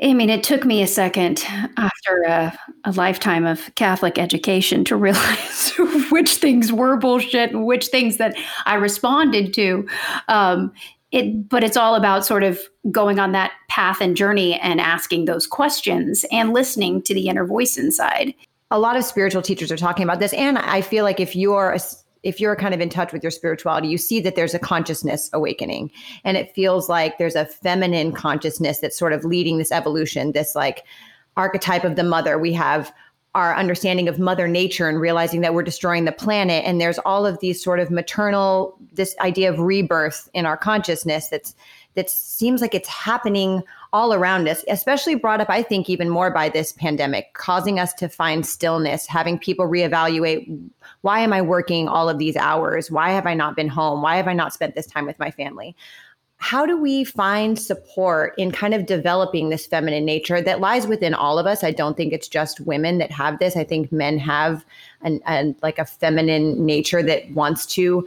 [0.00, 1.44] I mean, it took me a second
[1.76, 5.72] after a, a, lifetime of Catholic education to realize
[6.10, 9.88] which things were bullshit and which things that I responded to.
[10.28, 10.72] Um,
[11.10, 15.24] it, but it's all about sort of going on that path and journey and asking
[15.24, 18.34] those questions and listening to the inner voice inside.
[18.70, 21.72] A lot of spiritual teachers are talking about this, and I feel like if you're
[21.72, 21.80] a
[22.28, 25.30] if you're kind of in touch with your spirituality, you see that there's a consciousness
[25.32, 25.90] awakening.
[26.24, 30.54] And it feels like there's a feminine consciousness that's sort of leading this evolution, this
[30.54, 30.84] like
[31.38, 32.38] archetype of the mother.
[32.38, 32.92] We have
[33.34, 37.24] our understanding of mother nature and realizing that we're destroying the planet and there's all
[37.24, 41.54] of these sort of maternal this idea of rebirth in our consciousness that's
[41.94, 43.62] that seems like it's happening
[43.92, 47.92] all around us, especially brought up, I think, even more by this pandemic, causing us
[47.94, 50.70] to find stillness, having people reevaluate
[51.02, 52.90] why am I working all of these hours?
[52.90, 54.02] Why have I not been home?
[54.02, 55.76] Why have I not spent this time with my family?
[56.38, 61.12] How do we find support in kind of developing this feminine nature that lies within
[61.12, 61.64] all of us?
[61.64, 63.56] I don't think it's just women that have this.
[63.56, 64.64] I think men have
[65.02, 68.06] an, an like a feminine nature that wants to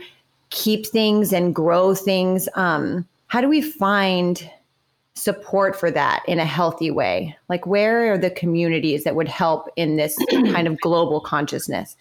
[0.49, 2.47] keep things and grow things.
[2.55, 4.49] Um, how do we find
[5.13, 7.35] support for that in a healthy way?
[7.49, 11.97] Like, where are the communities that would help in this kind of global consciousness?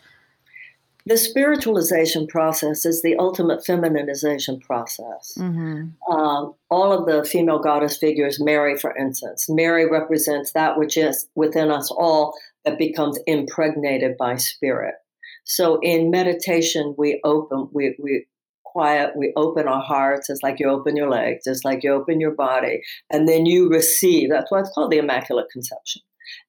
[1.06, 5.34] The spiritualization process is the ultimate feminization process.
[5.38, 6.12] Mm-hmm.
[6.12, 11.26] Um, all of the female goddess figures, Mary, for instance, Mary represents that which is
[11.34, 12.34] within us all
[12.64, 14.94] that becomes impregnated by spirit.
[15.44, 18.26] So in meditation, we open, we, we
[18.64, 20.30] quiet, we open our hearts.
[20.30, 23.68] It's like you open your legs, it's like you open your body, and then you
[23.68, 24.30] receive.
[24.30, 26.02] That's why it's called the Immaculate Conception.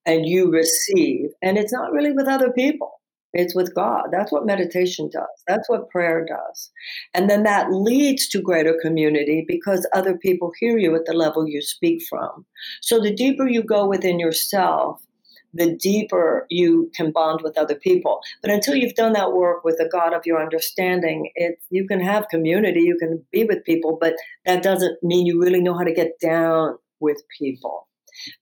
[0.06, 3.01] And you receive, and it's not really with other people.
[3.34, 4.08] It's with God.
[4.12, 5.28] That's what meditation does.
[5.48, 6.72] That's what prayer does.
[7.14, 11.48] And then that leads to greater community because other people hear you at the level
[11.48, 12.46] you speak from.
[12.82, 15.02] So the deeper you go within yourself,
[15.54, 18.20] the deeper you can bond with other people.
[18.42, 22.00] But until you've done that work with the God of your understanding, it you can
[22.00, 24.16] have community, you can be with people, but
[24.46, 27.88] that doesn't mean you really know how to get down with people.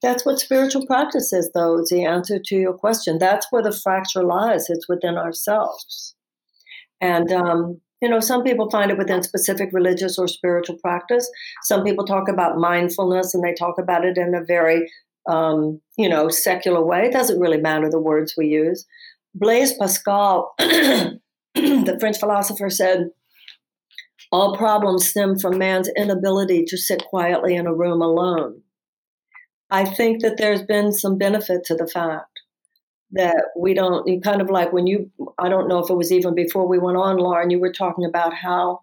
[0.01, 3.17] That's what spiritual practice is, though, is the answer to your question.
[3.17, 4.69] That's where the fracture lies.
[4.69, 6.15] It's within ourselves.
[7.01, 11.29] And, um, you know, some people find it within specific religious or spiritual practice.
[11.63, 14.89] Some people talk about mindfulness and they talk about it in a very,
[15.27, 17.05] um, you know, secular way.
[17.05, 18.85] It doesn't really matter the words we use.
[19.35, 23.09] Blaise Pascal, the French philosopher, said,
[24.31, 28.61] all problems stem from man's inability to sit quietly in a room alone.
[29.69, 32.39] I think that there's been some benefit to the fact
[33.11, 36.11] that we don't, you kind of like when you, I don't know if it was
[36.11, 38.81] even before we went on, Lauren, you were talking about how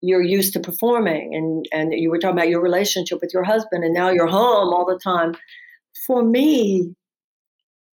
[0.00, 3.82] you're used to performing and, and you were talking about your relationship with your husband
[3.82, 5.34] and now you're home all the time.
[6.06, 6.94] For me,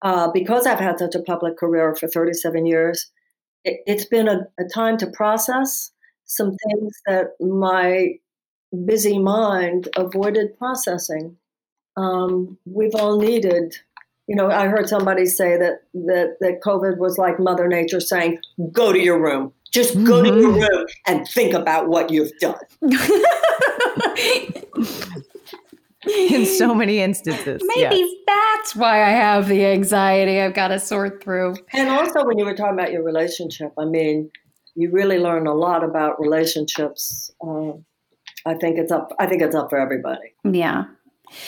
[0.02, 3.10] uh, because I've had such a public career for 37 years,
[3.64, 5.92] it, has been a, a time to process
[6.26, 8.16] some things that my
[8.86, 11.38] busy mind avoided processing
[11.98, 13.76] um, we've all needed.
[14.28, 18.40] You know, I heard somebody say that that that COVID was like Mother Nature saying,
[18.72, 20.34] "Go to your room, just go mm-hmm.
[20.34, 20.76] to your mm-hmm.
[20.76, 22.56] room and think about what you've done."
[26.30, 28.12] In so many instances, maybe yes.
[28.28, 31.56] that's why I have the anxiety I've got to sort through.
[31.72, 34.30] And also, when you were talking about your relationship, I mean,
[34.76, 37.32] you really learn a lot about relationships.
[37.42, 37.72] Uh,
[38.46, 39.14] I think it's up.
[39.18, 40.34] I think it's up for everybody.
[40.44, 40.86] Yeah,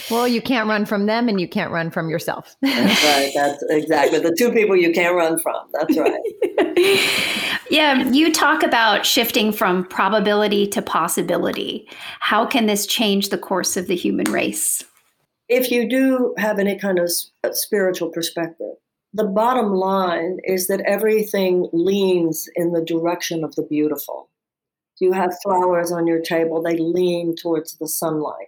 [0.10, 2.56] well, you can't run from them and you can't run from yourself.
[2.62, 3.32] That's right.
[3.34, 5.68] That's exactly the two people you can't run from.
[5.74, 7.60] That's right.
[7.70, 11.88] yeah, you talk about shifting from probability to possibility.
[12.20, 14.84] How can this change the course of the human race?
[15.48, 17.12] If you do have any kind of
[17.52, 18.74] spiritual perspective,
[19.14, 24.30] the bottom line is that everything leans in the direction of the beautiful.
[25.00, 28.48] You have flowers on your table, they lean towards the sunlight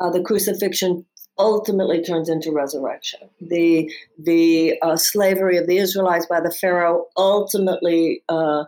[0.00, 1.04] uh, the crucifixion
[1.38, 3.20] ultimately turns into resurrection.
[3.40, 8.64] The the uh, slavery of the Israelites by the Pharaoh ultimately uh,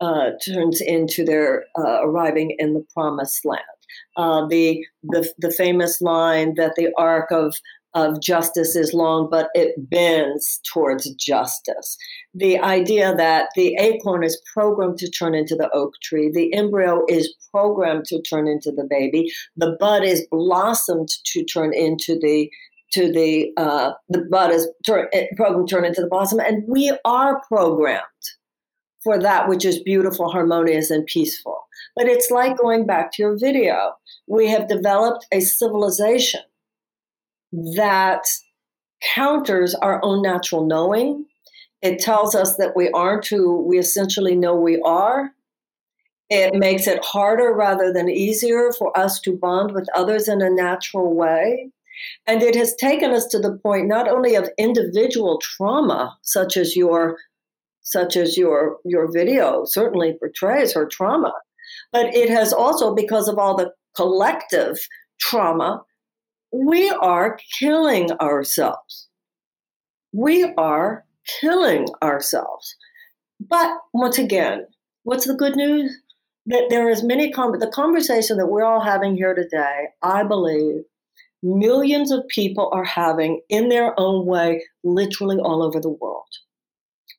[0.00, 3.62] uh, turns into their uh, arriving in the promised land.
[4.16, 7.56] Uh, the, the the famous line that the arc of
[7.94, 11.96] of justice is long, but it bends towards justice.
[12.34, 17.02] The idea that the acorn is programmed to turn into the oak tree, the embryo
[17.08, 22.50] is programmed to turn into the baby, the bud is blossomed to turn into the
[22.92, 26.64] to the uh, the bud is turn, eh, programmed to turn into the blossom, and
[26.66, 28.02] we are programmed
[29.02, 31.56] for that which is beautiful, harmonious, and peaceful.
[31.96, 33.94] But it's like going back to your video.
[34.26, 36.42] We have developed a civilization
[37.52, 38.24] that
[39.14, 41.26] counters our own natural knowing.
[41.82, 45.30] It tells us that we aren't who we essentially know we are.
[46.28, 50.50] It makes it harder rather than easier for us to bond with others in a
[50.50, 51.70] natural way.
[52.26, 56.76] And it has taken us to the point not only of individual trauma, such as
[56.76, 57.16] your
[57.82, 61.32] such as your your video certainly portrays her trauma,
[61.92, 64.78] but it has also because of all the collective
[65.18, 65.82] trauma
[66.52, 69.08] we are killing ourselves.
[70.12, 71.04] We are
[71.40, 72.74] killing ourselves.
[73.40, 74.66] But once again,
[75.04, 75.96] what's the good news?
[76.46, 79.88] That there is many com- the conversation that we're all having here today.
[80.02, 80.82] I believe
[81.42, 86.26] millions of people are having in their own way, literally all over the world.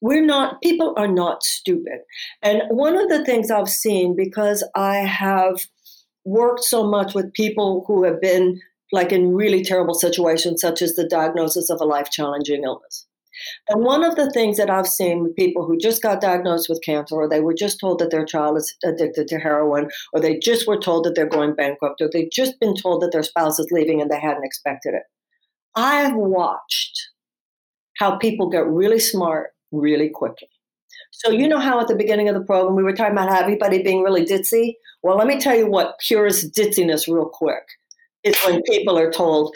[0.02, 2.00] We're not people are not stupid,
[2.42, 5.60] and one of the things I've seen because I have
[6.26, 8.60] worked so much with people who have been
[8.92, 13.08] like in really terrible situations, such as the diagnosis of a life challenging illness.
[13.70, 16.84] And one of the things that I've seen with people who just got diagnosed with
[16.84, 20.38] cancer, or they were just told that their child is addicted to heroin, or they
[20.38, 23.60] just were told that they're going bankrupt, or they've just been told that their spouse
[23.60, 25.04] is leaving and they hadn't expected it.
[25.76, 27.10] I've watched
[27.98, 30.50] how people get really smart really quickly.
[31.12, 33.82] So you know how at the beginning of the program we were talking about everybody
[33.82, 34.76] being really ditzy?
[35.04, 37.64] Well, let me tell you what cures ditziness real quick.
[38.24, 39.56] It's when people are told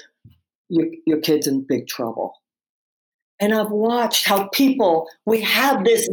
[0.70, 2.34] your, your kid's in big trouble.
[3.40, 6.10] And I've watched how people, we have this,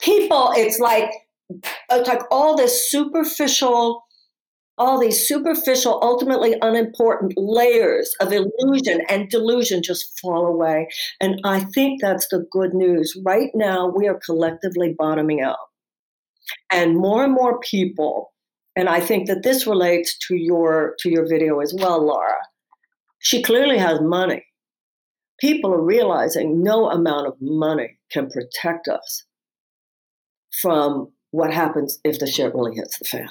[0.00, 1.10] people, it's like,
[1.90, 4.02] it's like all this superficial,
[4.76, 10.88] all these superficial, ultimately unimportant layers of illusion and delusion just fall away.
[11.20, 13.16] And I think that's the good news.
[13.24, 15.58] Right now, we are collectively bottoming out.
[16.72, 18.33] And more and more people,
[18.76, 22.36] and I think that this relates to your to your video as well, Laura.
[23.20, 24.44] She clearly has money.
[25.40, 29.24] People are realizing no amount of money can protect us
[30.60, 33.28] from what happens if the shit really hits the fan.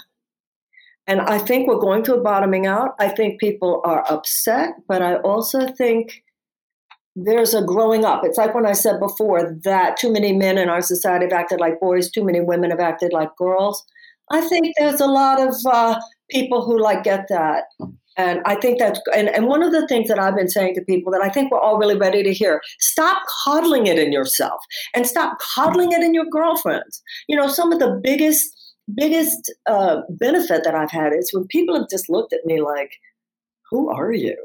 [1.08, 2.96] And I think we're going to a bottoming out.
[3.00, 6.24] I think people are upset, but I also think
[7.16, 8.24] there's a growing up.
[8.24, 11.60] It's like when I said before that too many men in our society have acted
[11.60, 13.86] like boys, too many women have acted like girls.
[14.32, 16.00] I think there's a lot of uh,
[16.30, 17.66] people who like get that.
[18.16, 20.82] And I think that's, and, and one of the things that I've been saying to
[20.82, 24.62] people that I think we're all really ready to hear stop coddling it in yourself
[24.94, 27.02] and stop coddling it in your girlfriends.
[27.28, 31.76] You know, some of the biggest, biggest uh, benefit that I've had is when people
[31.76, 32.92] have just looked at me like,
[33.72, 34.38] who are you?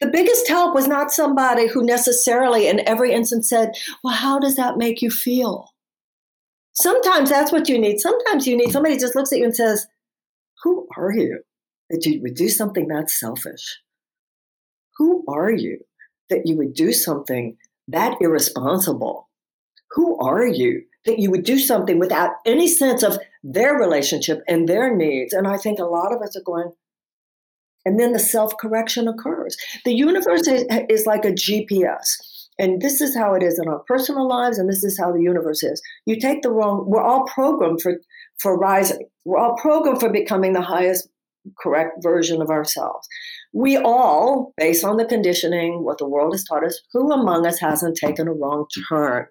[0.00, 3.70] The biggest help was not somebody who necessarily in every instance said,
[4.04, 5.71] well, how does that make you feel?
[6.74, 8.00] Sometimes that's what you need.
[8.00, 8.72] Sometimes you need mm.
[8.72, 9.86] somebody just looks at you and says,
[10.62, 11.40] Who are you
[11.90, 13.80] that you would do something that selfish?
[14.96, 15.78] Who are you
[16.30, 17.56] that you would do something
[17.88, 19.28] that irresponsible?
[19.92, 24.68] Who are you that you would do something without any sense of their relationship and
[24.68, 25.32] their needs?
[25.32, 26.72] And I think a lot of us are going,
[27.84, 29.56] and then the self correction occurs.
[29.84, 32.16] The universe is, is like a GPS.
[32.58, 35.22] And this is how it is in our personal lives, and this is how the
[35.22, 35.80] universe is.
[36.06, 38.00] You take the wrong, we're all programmed for,
[38.40, 39.08] for rising.
[39.24, 41.08] We're all programmed for becoming the highest
[41.58, 43.08] correct version of ourselves.
[43.52, 47.58] We all, based on the conditioning, what the world has taught us, who among us
[47.58, 49.26] hasn't taken a wrong turn?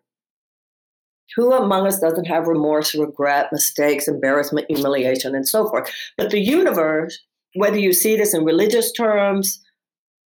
[1.36, 5.90] Who among us doesn't have remorse, regret, mistakes, embarrassment, humiliation, and so forth?
[6.18, 7.18] But the universe,
[7.56, 9.62] whether you see this in religious terms,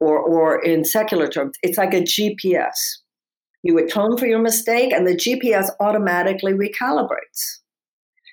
[0.02, 2.98] or, or in secular terms, it's like a GPS.
[3.62, 7.60] You atone for your mistake, and the GPS automatically recalibrates.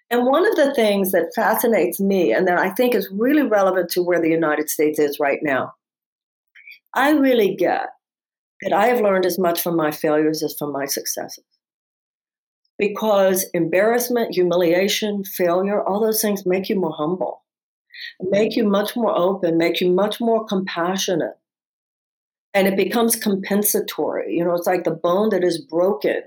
[0.09, 3.89] And one of the things that fascinates me and that I think is really relevant
[3.91, 5.73] to where the United States is right now,
[6.95, 7.89] I really get
[8.61, 11.45] that I have learned as much from my failures as from my successes.
[12.79, 17.43] Because embarrassment, humiliation, failure, all those things make you more humble,
[18.21, 21.37] make you much more open, make you much more compassionate,
[22.53, 24.35] and it becomes compensatory.
[24.35, 26.21] You know, it's like the bone that is broken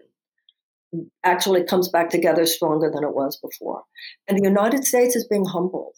[1.25, 3.83] actually comes back together stronger than it was before.
[4.29, 5.97] And the United States is being humbled.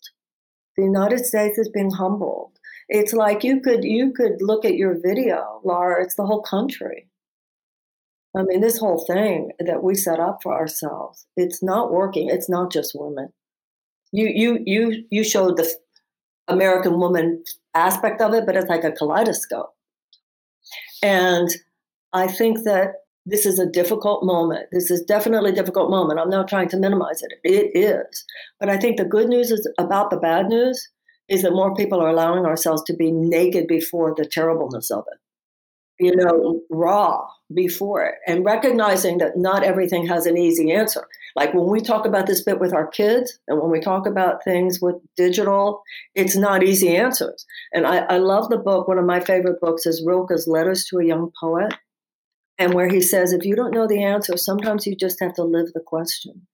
[0.76, 2.58] The United States is being humbled.
[2.88, 6.02] It's like you could you could look at your video, Laura.
[6.02, 7.08] It's the whole country.
[8.36, 12.28] I mean, this whole thing that we set up for ourselves, it's not working.
[12.28, 13.28] It's not just women.
[14.12, 15.72] You you you you showed the
[16.48, 17.42] American woman
[17.74, 19.73] aspect of it, but it's like a kaleidoscope.
[21.04, 21.50] And
[22.14, 22.94] I think that
[23.26, 24.68] this is a difficult moment.
[24.72, 26.18] This is definitely a difficult moment.
[26.18, 27.32] I'm not trying to minimize it.
[27.44, 28.24] It is.
[28.58, 30.88] But I think the good news is about the bad news
[31.28, 35.18] is that more people are allowing ourselves to be naked before the terribleness of it.
[36.00, 41.06] You know, raw before it and recognizing that not everything has an easy answer.
[41.36, 44.42] Like when we talk about this bit with our kids and when we talk about
[44.42, 45.82] things with digital,
[46.14, 47.44] it's not easy answers.
[47.72, 48.88] And I, I love the book.
[48.88, 51.74] One of my favorite books is Rilke's Letters to a Young Poet.
[52.58, 55.42] And where he says, if you don't know the answer, sometimes you just have to
[55.42, 56.46] live the question.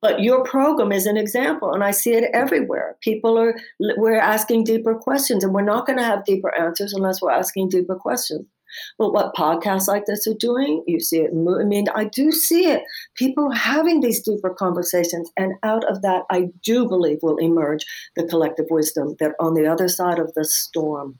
[0.00, 2.96] But your program is an example, and I see it everywhere.
[3.00, 7.20] People are, we're asking deeper questions, and we're not going to have deeper answers unless
[7.20, 8.46] we're asking deeper questions.
[8.98, 11.30] But what podcasts like this are doing, you see it.
[11.32, 12.82] I mean, I do see it.
[13.16, 17.84] People are having these deeper conversations, and out of that, I do believe will emerge
[18.16, 21.18] the collective wisdom that on the other side of the storm,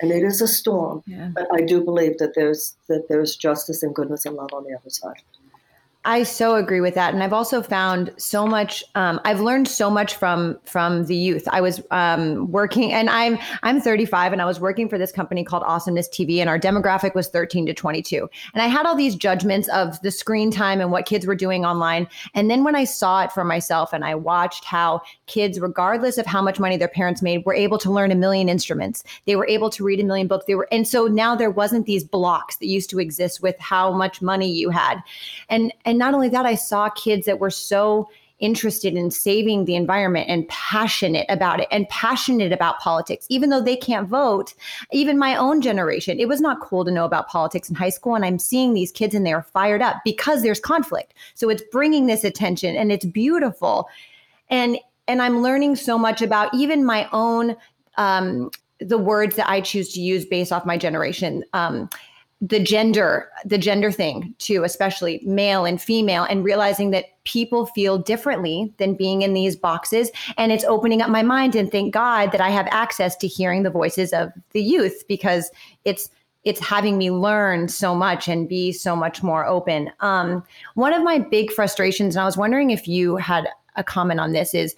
[0.00, 1.30] and it is a storm, yeah.
[1.34, 4.74] but I do believe that there's that there's justice and goodness and love on the
[4.74, 5.22] other side.
[6.06, 8.84] I so agree with that, and I've also found so much.
[8.94, 11.48] Um, I've learned so much from from the youth.
[11.50, 15.44] I was um, working, and I'm I'm 35, and I was working for this company
[15.44, 18.28] called Awesomeness TV, and our demographic was 13 to 22.
[18.52, 21.64] And I had all these judgments of the screen time and what kids were doing
[21.64, 22.06] online.
[22.34, 26.26] And then when I saw it for myself, and I watched how kids, regardless of
[26.26, 29.04] how much money their parents made, were able to learn a million instruments.
[29.24, 30.44] They were able to read a million books.
[30.44, 33.90] They were, and so now there wasn't these blocks that used to exist with how
[33.90, 34.98] much money you had,
[35.48, 38.08] and and and not only that, I saw kids that were so
[38.40, 43.60] interested in saving the environment and passionate about it and passionate about politics, even though
[43.62, 44.54] they can't vote.
[44.90, 48.16] Even my own generation, it was not cool to know about politics in high school.
[48.16, 51.14] And I'm seeing these kids and they are fired up because there's conflict.
[51.34, 53.88] So it's bringing this attention and it's beautiful.
[54.50, 57.54] And and I'm learning so much about even my own
[57.98, 61.44] um, the words that I choose to use based off my generation.
[61.52, 61.88] Um,
[62.44, 67.96] the gender the gender thing too especially male and female and realizing that people feel
[67.96, 70.10] differently than being in these boxes.
[70.36, 73.62] And it's opening up my mind and thank god that i have access to hearing
[73.62, 75.50] the voices of the youth because
[75.86, 76.10] it's
[76.44, 79.90] it's having me learn so much and be so much more open.
[80.00, 84.20] Um, one of my big frustrations and i was wondering if you had a comment
[84.20, 84.76] on this is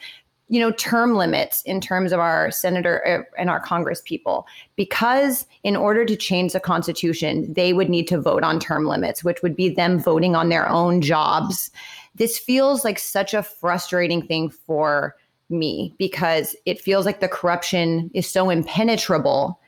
[0.49, 4.47] you know term limits in terms of our senator uh, and our congress people.
[4.77, 9.25] Because in order to change the constitution they would need to vote on term limits
[9.25, 11.71] which would be them voting on their own jobs.
[12.15, 15.17] This feels like such a frustrating thing for
[15.49, 19.61] me because it feels like the corruption is so impenetrable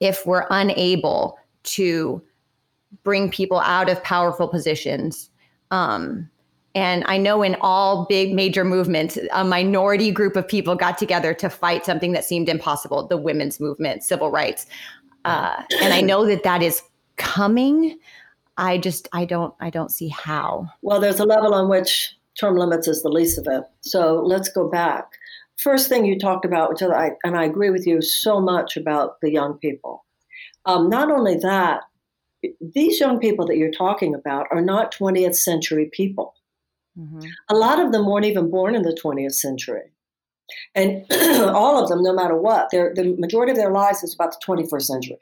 [0.00, 2.22] if we're unable to
[3.02, 5.30] bring people out of powerful positions.
[5.70, 6.30] Um,
[6.76, 11.32] and I know in all big major movements, a minority group of people got together
[11.32, 14.66] to fight something that seemed impossible the women's movement, civil rights.
[15.24, 16.82] Uh, and I know that that is
[17.16, 17.98] coming.
[18.58, 20.68] I just, I don't, I don't see how.
[20.82, 23.64] Well, there's a level on which term limits is the least of it.
[23.80, 25.12] So let's go back.
[25.56, 29.22] First thing you talked about, which I, and I agree with you so much about
[29.22, 30.04] the young people.
[30.66, 31.84] Um, not only that,
[32.60, 36.35] these young people that you're talking about are not 20th century people.
[36.98, 37.20] Mm-hmm.
[37.50, 39.92] A lot of them weren't even born in the 20th century.
[40.74, 44.46] And all of them, no matter what, the majority of their lives is about the
[44.46, 45.18] 21st century.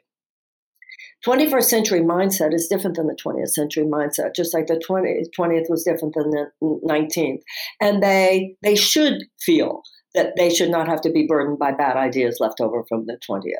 [1.25, 5.69] 21st century mindset is different than the 20th century mindset, just like the 20th, 20th
[5.69, 7.41] was different than the 19th.
[7.81, 9.81] And they they should feel
[10.15, 13.17] that they should not have to be burdened by bad ideas left over from the
[13.27, 13.51] 20th.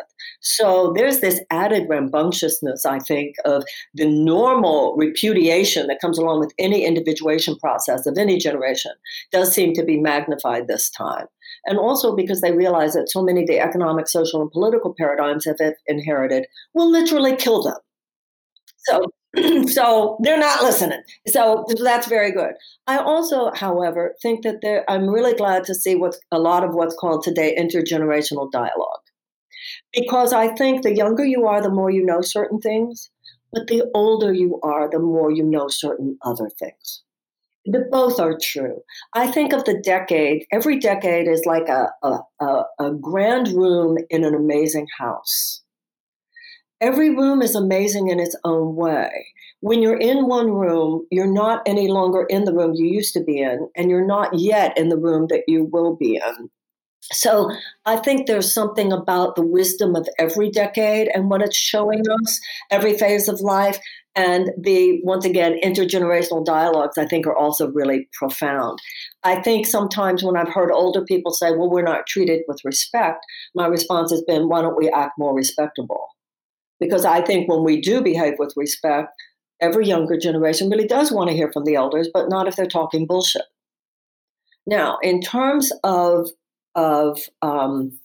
[0.42, 6.54] So there's this added rambunctiousness, I think, of the normal repudiation that comes along with
[6.58, 8.92] any individuation process of any generation
[9.32, 11.28] does seem to be magnified this time.
[11.66, 15.46] And also because they realize that so many of the economic, social, and political paradigms
[15.46, 17.78] have inherited will literally kill them.
[18.88, 19.12] So
[19.68, 21.02] so they're not listening.
[21.28, 22.54] So that's very good.
[22.88, 26.74] I also, however, think that there, I'm really glad to see what's a lot of
[26.74, 29.02] what's called today intergenerational dialogue.
[29.94, 33.10] Because I think the younger you are, the more you know certain things,
[33.52, 37.04] but the older you are, the more you know certain other things.
[37.66, 38.82] The, both are true.
[39.14, 43.98] I think of the decade, every decade is like a, a, a, a grand room
[44.12, 45.64] in an amazing house
[46.82, 49.28] every room is amazing in its own way.
[49.62, 53.24] When you're in one room, you're not any longer in the room you used to
[53.24, 56.50] be in, and you're not yet in the room that you will be in.
[57.12, 57.52] So
[57.86, 62.40] I think there's something about the wisdom of every decade and what it's showing us,
[62.72, 63.80] every phase of life.
[64.16, 68.80] And the, once again, intergenerational dialogues, I think, are also really profound.
[69.24, 73.24] I think sometimes when I've heard older people say, well, we're not treated with respect,
[73.54, 76.08] my response has been, why don't we act more respectable?
[76.80, 79.10] Because I think when we do behave with respect,
[79.62, 82.68] every younger generation really does want to hear from the elders, but not if they're
[82.68, 83.44] talking bullshit.
[84.68, 86.30] Now, in terms of
[86.76, 87.98] of um,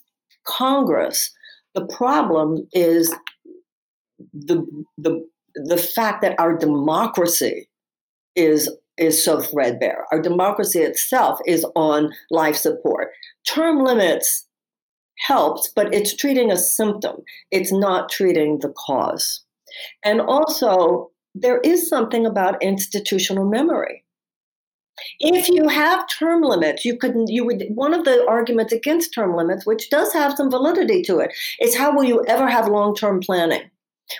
[0.47, 1.33] Congress,
[1.75, 3.15] the problem is
[4.33, 4.65] the
[4.99, 7.69] the the fact that our democracy
[8.37, 10.05] is is so threadbare.
[10.13, 13.09] Our democracy itself is on life support.
[13.47, 14.47] Term limits
[15.21, 17.23] helps, but it's treating a symptom.
[17.51, 19.43] It's not treating the cause.
[20.05, 24.05] And also, there is something about institutional memory.
[25.21, 29.35] If you have term limits, you could you would one of the arguments against term
[29.35, 33.21] limits, which does have some validity to it, is how will you ever have long-term
[33.21, 33.71] planning?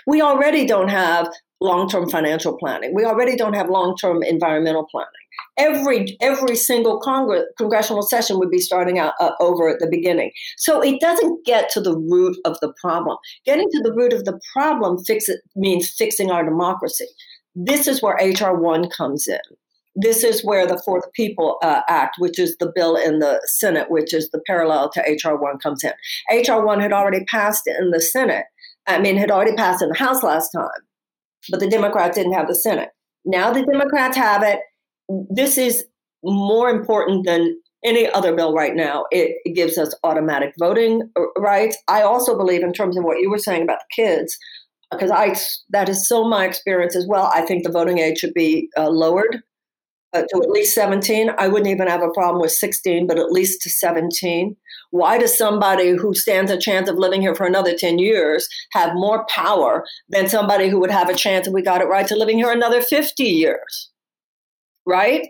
[0.07, 1.29] We already don't have
[1.61, 2.93] long-term financial planning.
[2.93, 5.09] We already don't have long-term environmental planning.
[5.57, 10.31] Every every single Congress, congressional session would be starting out uh, over at the beginning.
[10.57, 13.17] So it doesn't get to the root of the problem.
[13.45, 17.05] Getting to the root of the problem fix it means fixing our democracy.
[17.55, 19.39] This is where HR one comes in.
[19.93, 23.41] This is where the For the People uh, Act, which is the bill in the
[23.45, 25.91] Senate, which is the parallel to HR one, comes in.
[26.31, 28.45] HR one had already passed in the Senate.
[28.87, 30.69] I mean, had already passed in the House last time
[31.49, 32.89] but the Democrats didn't have the Senate.
[33.25, 34.59] Now the Democrats have it.
[35.29, 35.83] This is
[36.23, 39.05] more important than any other bill right now.
[39.11, 41.77] It, it, gives us automatic voting rights.
[41.87, 44.37] I also believe, in terms of what you were saying about the kids,
[44.91, 45.35] because I
[45.71, 47.31] that is so my experience as well.
[47.33, 49.41] I think the voting age should be uh, lowered
[50.13, 51.31] uh, to at least 17.
[51.37, 54.55] I wouldn't even have a problem with 16, but at least to 17.
[54.91, 58.93] Why does somebody who stands a chance of living here for another 10 years have
[58.93, 62.15] more power than somebody who would have a chance, if we got it right, to
[62.15, 63.89] living here another 50 years?
[64.85, 65.27] Right?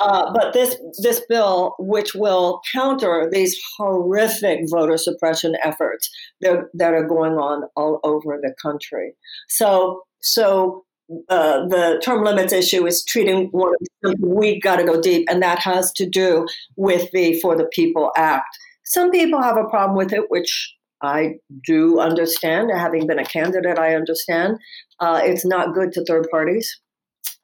[0.00, 6.08] Uh, but this this bill, which will counter these horrific voter suppression efforts
[6.40, 9.14] that, that are going on all over the country.
[9.48, 10.84] So so
[11.28, 13.74] uh, the term limits issue is treating one.
[14.20, 16.46] We got to go deep, and that has to do
[16.76, 18.46] with the For the People Act.
[18.84, 21.36] Some people have a problem with it, which I
[21.66, 22.70] do understand.
[22.74, 24.58] Having been a candidate, I understand.
[25.00, 26.80] Uh, it's not good to third parties.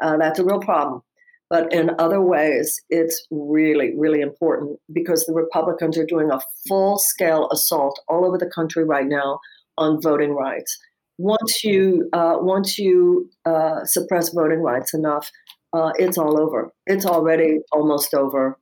[0.00, 1.02] Uh, that's a real problem.
[1.50, 6.98] But in other ways, it's really, really important because the Republicans are doing a full
[6.98, 9.38] scale assault all over the country right now
[9.76, 10.76] on voting rights.
[11.18, 15.30] Once you uh, once you uh, suppress voting rights enough,
[15.72, 16.72] uh, it's all over.
[16.86, 18.58] It's already almost over,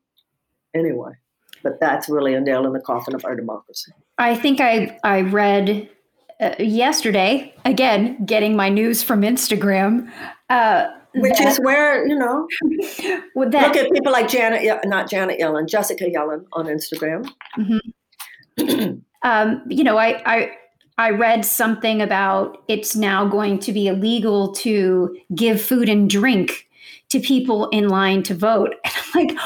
[0.75, 1.13] anyway.
[1.63, 3.93] But that's really a nail in the coffin of our democracy.
[4.19, 5.89] I think I I read
[6.41, 10.11] uh, yesterday again, getting my news from Instagram.
[10.51, 12.47] Uh, Which that- is where you know.
[13.35, 17.29] That- look at people like Janet, not Janet Yellen, Jessica Yellin on Instagram.
[19.23, 20.51] um, you know, I, I
[20.99, 26.69] I read something about it's now going to be illegal to give food and drink
[27.09, 28.75] to people in line to vote.
[28.85, 29.39] And I'm like,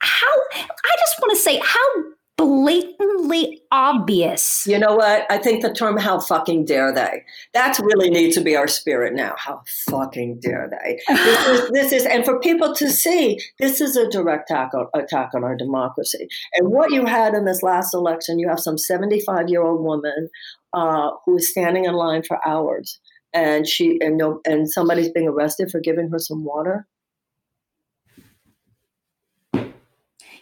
[0.00, 0.36] how?
[0.54, 2.09] I just want to say how
[2.40, 4.64] blatantly obvious.
[4.66, 5.26] You know what?
[5.30, 7.22] I think the term "how fucking dare they"
[7.52, 9.34] that's really needs to be our spirit now.
[9.36, 10.98] How fucking dare they?
[11.14, 14.86] This is, this is, and for people to see, this is a direct attack on,
[14.94, 16.26] attack on our democracy.
[16.54, 20.30] And what you had in this last election, you have some seventy-five-year-old woman
[20.72, 22.98] uh, who is standing in line for hours,
[23.34, 26.86] and she and no, and somebody's being arrested for giving her some water.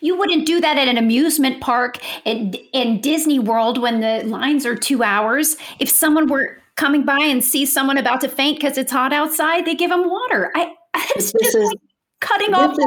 [0.00, 4.64] You wouldn't do that at an amusement park in, in Disney World when the lines
[4.66, 5.56] are two hours.
[5.78, 9.64] If someone were coming by and see someone about to faint because it's hot outside,
[9.66, 10.50] they give them water.
[10.54, 10.72] I
[11.16, 11.78] it's This just is- like
[12.20, 12.72] cutting off.
[12.78, 12.86] is-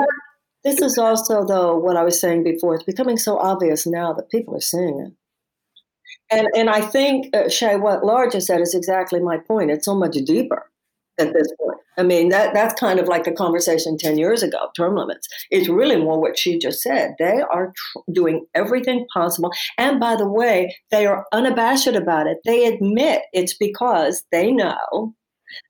[0.64, 2.76] This is also, though, what I was saying before.
[2.76, 5.14] It's becoming so obvious now that people are seeing it.
[6.34, 9.72] And and I think uh, Shay, what Laura just said is exactly my point.
[9.72, 10.70] It's so much deeper
[11.20, 11.80] at this point.
[11.98, 14.70] I mean, that that's kind of like the conversation ten years ago.
[14.76, 15.28] Term limits.
[15.50, 17.16] It's really more what she just said.
[17.20, 22.38] They are tr- doing everything possible, and by the way, they are unabashed about it.
[22.46, 25.14] They admit it's because they know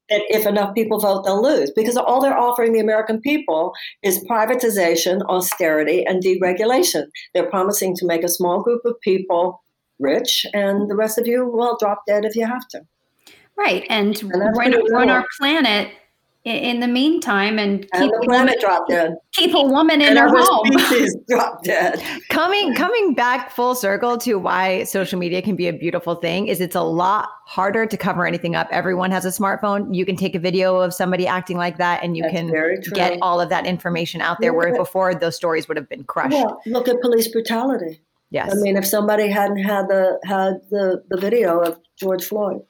[0.09, 1.72] that if enough people vote, they'll lose.
[1.72, 7.05] Because all they're offering the American people is privatization, austerity, and deregulation.
[7.34, 9.63] They're promising to make a small group of people
[9.99, 12.82] rich, and the rest of you, will drop dead if you have to.
[13.57, 13.86] Right.
[13.89, 15.91] And, that's we're pretty going to ruin our planet
[16.43, 19.13] in the meantime and And keep the a planet woman, drop dead.
[19.33, 20.65] keep a woman in And her home.
[20.79, 22.01] species drop dead.
[22.29, 26.59] coming coming back full circle to why social media can be a beautiful thing is
[26.59, 30.33] it's a lot harder to cover anything up everyone has a smartphone you can take
[30.33, 33.67] a video of somebody acting like that and you That's can get all of that
[33.67, 36.99] information out there Yeah, where before those stories would have been crushed Well, look at
[37.01, 38.01] police brutality.
[38.31, 42.61] yes I mean, if somebody hadn't had the had the, the video of George Floyd,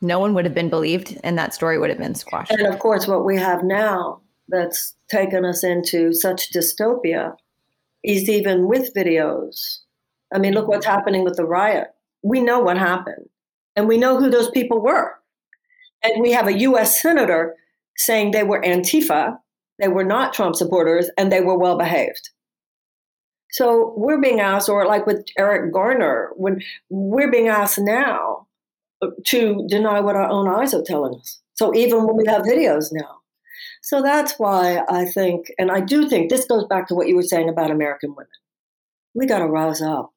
[0.00, 2.78] no one would have been believed and that story would have been squashed And of
[2.78, 7.34] course, what we have now that's taken us into such dystopia
[8.04, 9.78] is even with videos.
[10.32, 11.88] I mean, look what's happening with the riot.
[12.22, 13.28] We know what happened,
[13.74, 15.14] and we know who those people were.
[16.02, 17.56] And we have a US senator
[17.96, 19.38] saying they were Antifa,
[19.78, 22.30] they were not Trump supporters, and they were well behaved.
[23.50, 28.45] So we're being asked, or like with Eric Garner, when we're being asked now
[29.26, 31.40] to deny what our own eyes are telling us.
[31.54, 33.20] So even when we have videos now.
[33.82, 37.16] So that's why I think, and I do think this goes back to what you
[37.16, 38.28] were saying about American women.
[39.14, 40.12] We got to rouse up.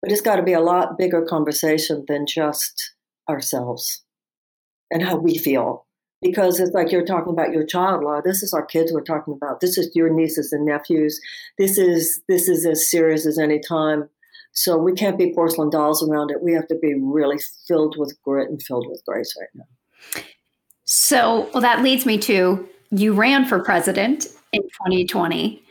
[0.00, 2.92] But it's got to be a lot bigger conversation than just
[3.28, 4.02] ourselves
[4.90, 5.86] and how we feel.
[6.20, 8.20] Because it's like you're talking about your child, law.
[8.20, 9.60] This is our kids we're talking about.
[9.60, 11.20] This is your nieces and nephews.
[11.58, 14.08] This is this is as serious as any time.
[14.54, 16.42] So we can't be porcelain dolls around it.
[16.42, 20.22] We have to be really filled with grit and filled with grace right now.
[20.84, 25.62] So, well, that leads me to you ran for president in 2020.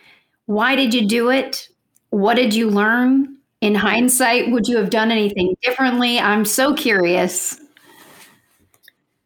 [0.46, 1.70] Why did you do it?
[2.10, 3.38] What did you learn?
[3.62, 6.20] In hindsight, would you have done anything differently?
[6.20, 7.62] I'm so curious.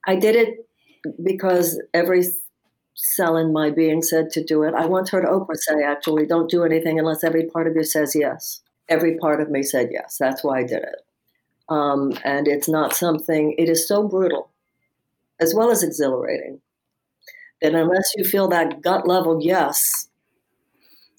[0.05, 0.67] I did it
[1.23, 2.23] because every
[2.93, 4.75] cell in my being said to do it.
[4.75, 8.15] I once heard Oprah say, actually, don't do anything unless every part of you says
[8.15, 8.61] yes.
[8.89, 10.17] Every part of me said yes.
[10.19, 10.95] That's why I did it.
[11.69, 14.49] Um, and it's not something, it is so brutal,
[15.39, 16.61] as well as exhilarating,
[17.61, 20.09] that unless you feel that gut level yes,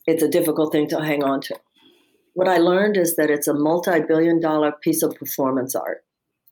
[0.06, 1.56] it's a difficult thing to hang on to.
[2.34, 6.04] What I learned is that it's a multi billion dollar piece of performance art.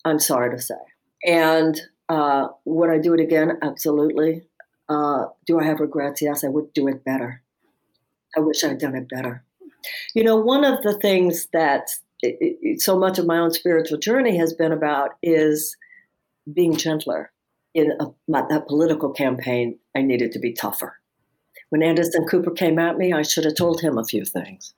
[0.05, 0.77] I'm sorry to say.
[1.27, 3.59] And uh, would I do it again?
[3.62, 4.45] Absolutely.
[4.89, 6.23] Uh, do I have regrets?
[6.23, 7.43] Yes, I would do it better.
[8.37, 9.45] I wish I'd done it better.
[10.14, 11.89] You know, one of the things that
[12.78, 15.76] so much of my own spiritual journey has been about is
[16.53, 17.32] being gentler.
[17.74, 20.97] In a, my, that political campaign, I needed to be tougher.
[21.68, 24.72] When Anderson Cooper came at me, I should have told him a few things.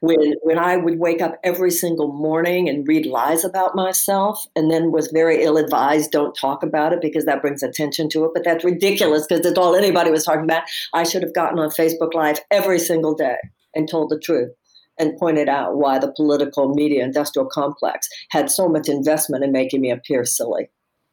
[0.00, 4.70] When when I would wake up every single morning and read lies about myself, and
[4.70, 8.32] then was very ill advised, don't talk about it because that brings attention to it.
[8.34, 10.62] But that's ridiculous because it's all anybody was talking about.
[10.92, 13.38] I should have gotten on Facebook Live every single day
[13.74, 14.52] and told the truth
[14.98, 19.80] and pointed out why the political media industrial complex had so much investment in making
[19.80, 20.68] me appear silly.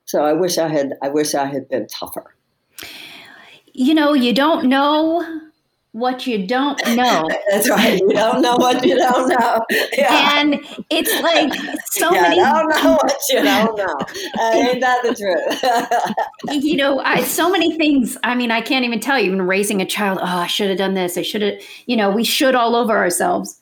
[0.05, 2.35] So I wish I had I wish I had been tougher.
[3.73, 5.48] You know, you don't know
[5.91, 7.27] what you don't know.
[7.51, 7.99] That's right.
[7.99, 9.65] You don't know what you don't know.
[9.97, 10.39] Yeah.
[10.39, 10.59] And
[10.89, 11.53] it's like
[11.91, 12.35] so yeah, many.
[12.35, 13.97] don't know what you don't know.
[14.39, 16.63] Uh, ain't that the truth?
[16.63, 18.17] you know, I, so many things.
[18.23, 19.25] I mean, I can't even tell you.
[19.29, 21.17] Even raising a child, oh, I should have done this.
[21.17, 21.55] I should have.
[21.87, 23.59] You know, we should all over ourselves.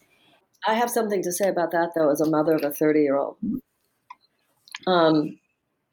[0.67, 3.17] I have something to say about that, though, as a mother of a 30 year
[3.17, 3.37] old.
[4.85, 5.39] Um,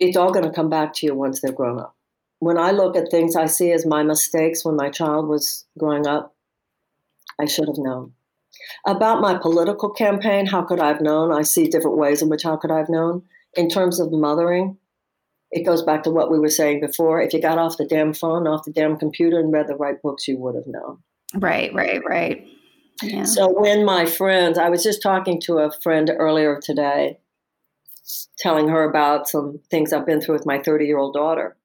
[0.00, 1.94] it's all going to come back to you once they're grown up.
[2.44, 6.06] When I look at things I see as my mistakes when my child was growing
[6.06, 6.34] up,
[7.40, 8.12] I should have known.
[8.86, 11.32] About my political campaign, how could I have known?
[11.32, 13.22] I see different ways in which how could I have known.
[13.54, 14.76] In terms of mothering,
[15.52, 17.18] it goes back to what we were saying before.
[17.18, 20.00] If you got off the damn phone, off the damn computer, and read the right
[20.02, 20.98] books, you would have known.
[21.36, 22.46] Right, right, right.
[23.02, 23.24] Yeah.
[23.24, 27.18] So when my friends, I was just talking to a friend earlier today,
[28.36, 31.56] telling her about some things I've been through with my 30 year old daughter.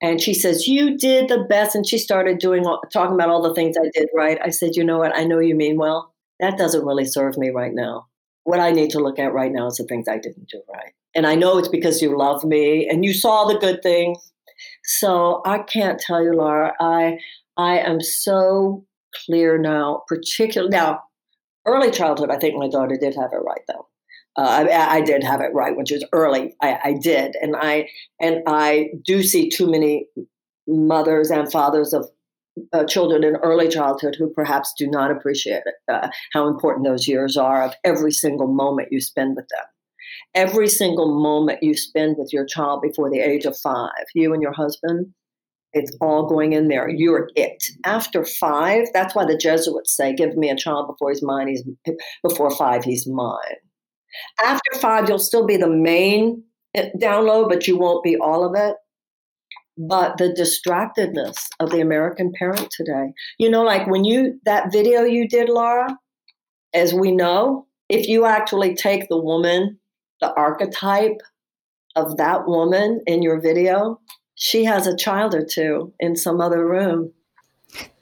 [0.00, 1.74] And she says, You did the best.
[1.74, 4.38] And she started doing talking about all the things I did right.
[4.42, 5.16] I said, You know what?
[5.16, 6.12] I know you mean well.
[6.40, 8.06] That doesn't really serve me right now.
[8.44, 10.92] What I need to look at right now is the things I didn't do right.
[11.14, 14.18] And I know it's because you love me and you saw the good things.
[14.84, 17.18] So I can't tell you, Laura, I
[17.56, 18.84] I am so
[19.24, 21.02] clear now, particularly now,
[21.66, 23.86] early childhood, I think my daughter did have it right though.
[24.36, 26.54] Uh, I, I, did have it right, which is early.
[26.60, 27.88] I, I, did, and I
[28.20, 30.06] and I do see too many
[30.66, 32.08] mothers and fathers of
[32.72, 37.36] uh, children in early childhood who perhaps do not appreciate uh, how important those years
[37.36, 39.64] are of every single moment you spend with them.
[40.34, 44.42] Every single moment you spend with your child before the age of five, you and
[44.42, 45.12] your husband,
[45.72, 46.88] it's all going in there.
[46.88, 47.64] You're it.
[47.84, 51.48] After five, that's why the Jesuits say, "Give me a child before he's mine.
[51.48, 51.64] He's
[52.22, 53.56] before five, he's mine."
[54.42, 56.44] After five, you'll still be the main
[56.74, 58.76] eh, download, but you won't be all of it.
[59.76, 65.02] But the distractedness of the American parent today, you know, like when you that video
[65.02, 65.98] you did, Laura,
[66.72, 69.78] as we know, if you actually take the woman,
[70.20, 71.20] the archetype
[71.96, 74.00] of that woman in your video,
[74.34, 77.12] she has a child or two in some other room.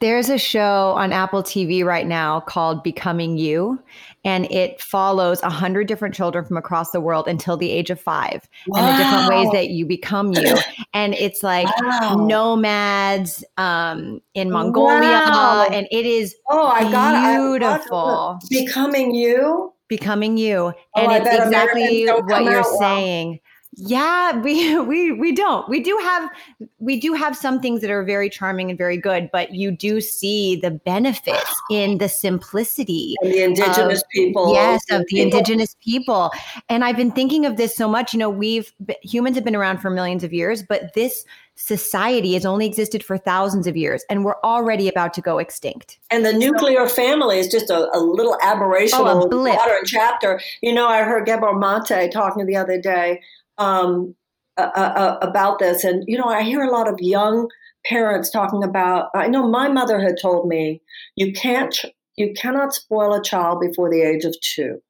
[0.00, 3.80] There's a show on Apple TV right now called Becoming You,
[4.24, 8.00] and it follows a hundred different children from across the world until the age of
[8.00, 8.80] five, wow.
[8.80, 10.56] and the different ways that you become you.
[10.94, 12.24] and it's like wow.
[12.26, 15.68] nomads um, in Mongolia, wow.
[15.70, 18.38] and it is oh, I got beautiful.
[18.50, 23.40] Becoming you, becoming you, and oh, it's exactly what you're saying.
[23.74, 25.68] Yeah, we we we don't.
[25.68, 26.30] We do have
[26.78, 30.00] we do have some things that are very charming and very good, but you do
[30.00, 34.52] see the benefits in the simplicity and the indigenous of, people.
[34.52, 35.24] Yes, of the people.
[35.24, 36.30] indigenous people.
[36.68, 38.12] And I've been thinking of this so much.
[38.12, 42.46] You know, we've humans have been around for millions of years, but this society has
[42.46, 45.98] only existed for thousands of years and we're already about to go extinct.
[46.10, 50.40] And the nuclear family is just a, a little aberration, oh, a modern chapter.
[50.62, 53.20] You know, I heard Gabor Mate talking the other day
[53.58, 54.14] um,
[54.56, 55.84] uh, uh, about this.
[55.84, 57.48] And, you know, I hear a lot of young
[57.86, 60.80] parents talking about, I know my mother had told me,
[61.16, 61.76] you can't,
[62.16, 64.80] you cannot spoil a child before the age of two.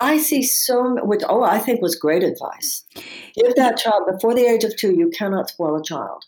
[0.00, 2.84] I see so, which, oh, I think was great advice.
[3.34, 6.24] Give that child before the age of two, you cannot spoil a child.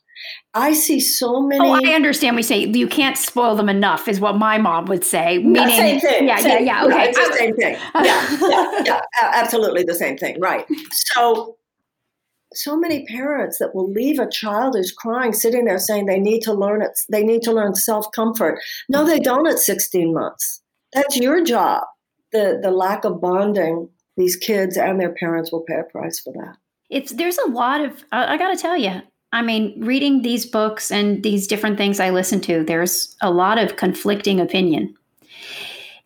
[0.54, 1.68] I see so many.
[1.68, 2.36] Oh, I understand.
[2.36, 5.38] We say you can't spoil them enough, is what my mom would say.
[5.38, 6.28] Meaning, same thing.
[6.28, 6.86] Yeah, same, yeah, yeah.
[6.86, 7.76] Okay, it's the same thing.
[7.94, 9.00] Yeah, yeah, yeah,
[9.34, 10.40] absolutely the same thing.
[10.40, 10.66] Right.
[10.92, 11.56] So,
[12.54, 16.40] so many parents that will leave a child who's crying sitting there saying they need
[16.42, 16.98] to learn it.
[17.10, 18.58] They need to learn self comfort.
[18.88, 20.62] No, they don't at 16 months.
[20.94, 21.84] That's your job.
[22.32, 23.88] The the lack of bonding.
[24.16, 26.56] These kids and their parents will pay a price for that.
[26.88, 28.04] It's there's a lot of.
[28.12, 29.02] I got to tell you,
[29.36, 33.58] I mean, reading these books and these different things I listen to, there's a lot
[33.58, 34.94] of conflicting opinion.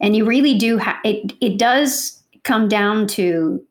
[0.01, 3.65] And you really do, ha- it, it does come down to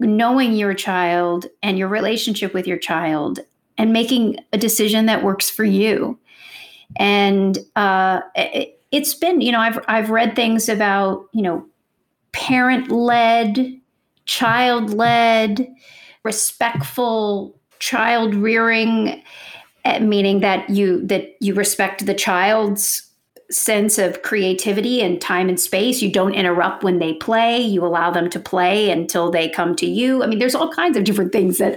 [0.00, 3.38] knowing your child and your relationship with your child
[3.78, 6.18] and making a decision that works for you.
[6.96, 11.64] And uh, it, it's been, you know, I've, I've read things about, you know,
[12.32, 13.80] parent led,
[14.24, 15.72] child led,
[16.24, 19.22] respectful child rearing,
[19.84, 23.10] eh, meaning that you that you respect the child's
[23.50, 26.00] sense of creativity and time and space.
[26.00, 27.60] You don't interrupt when they play.
[27.60, 30.22] You allow them to play until they come to you.
[30.22, 31.76] I mean, there's all kinds of different things that,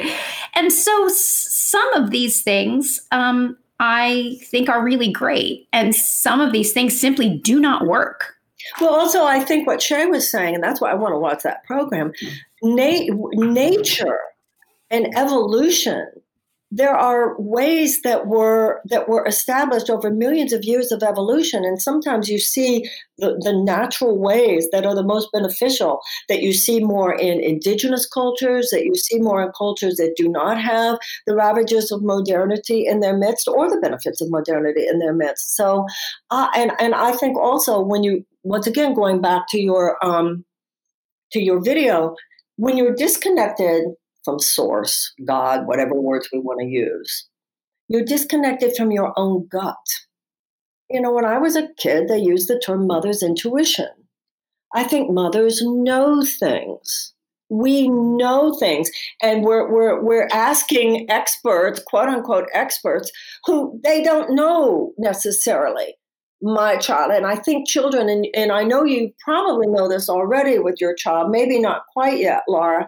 [0.53, 6.51] and so some of these things um, I think are really great, and some of
[6.53, 8.35] these things simply do not work.
[8.79, 11.43] Well, also, I think what Shay was saying, and that's why I want to watch
[11.43, 12.13] that program.
[12.61, 14.19] Na- nature
[14.93, 16.07] and evolution
[16.75, 21.63] there are ways that were that were established over millions of years of evolution.
[21.63, 22.89] And sometimes you see
[23.19, 28.07] the, the natural ways that are the most beneficial that you see more in indigenous
[28.07, 32.87] cultures that you see more in cultures that do not have the ravages of modernity
[32.87, 35.55] in their midst or the benefits of modernity in their midst.
[35.55, 35.85] So
[36.31, 40.43] uh, and and i think also when you once again going back to your um
[41.31, 42.15] to your video
[42.55, 43.83] when you're disconnected
[44.23, 47.27] from source, God, whatever words we want to use.
[47.87, 49.75] You're disconnected from your own gut.
[50.89, 53.89] You know, when I was a kid, they used the term mother's intuition.
[54.73, 57.13] I think mothers know things.
[57.49, 58.89] We know things,
[59.21, 63.11] and we're, we're, we're asking experts, quote unquote experts,
[63.45, 65.95] who they don't know necessarily
[66.43, 67.11] my child.
[67.11, 70.93] And I think children, and, and I know you probably know this already with your
[70.93, 72.87] child, maybe not quite yet, Laura,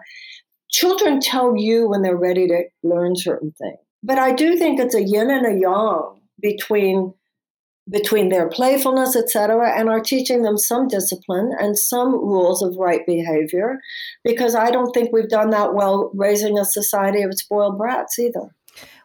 [0.70, 3.78] children tell you when they're ready to learn certain things.
[4.02, 7.14] But I do think it's a yin and a yang between
[7.88, 13.06] between their playfulness, etc., and are teaching them some discipline and some rules of right
[13.06, 13.78] behavior,
[14.24, 18.50] because I don't think we've done that well raising a society of spoiled brats either.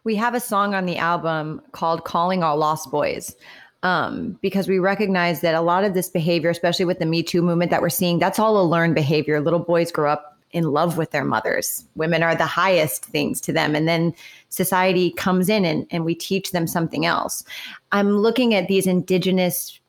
[0.04, 3.36] We have a song on the album called "Calling All Lost Boys."
[3.84, 7.42] Um, because we recognize that a lot of this behavior, especially with the Me Too
[7.42, 9.42] movement that we're seeing, that's all a learned behavior.
[9.42, 11.86] Little boys grow up in love with their mothers.
[11.96, 13.76] Women are the highest things to them.
[13.76, 14.14] And then
[14.50, 17.44] society comes in and, and we teach them something else.
[17.92, 19.80] I'm looking at these indigenous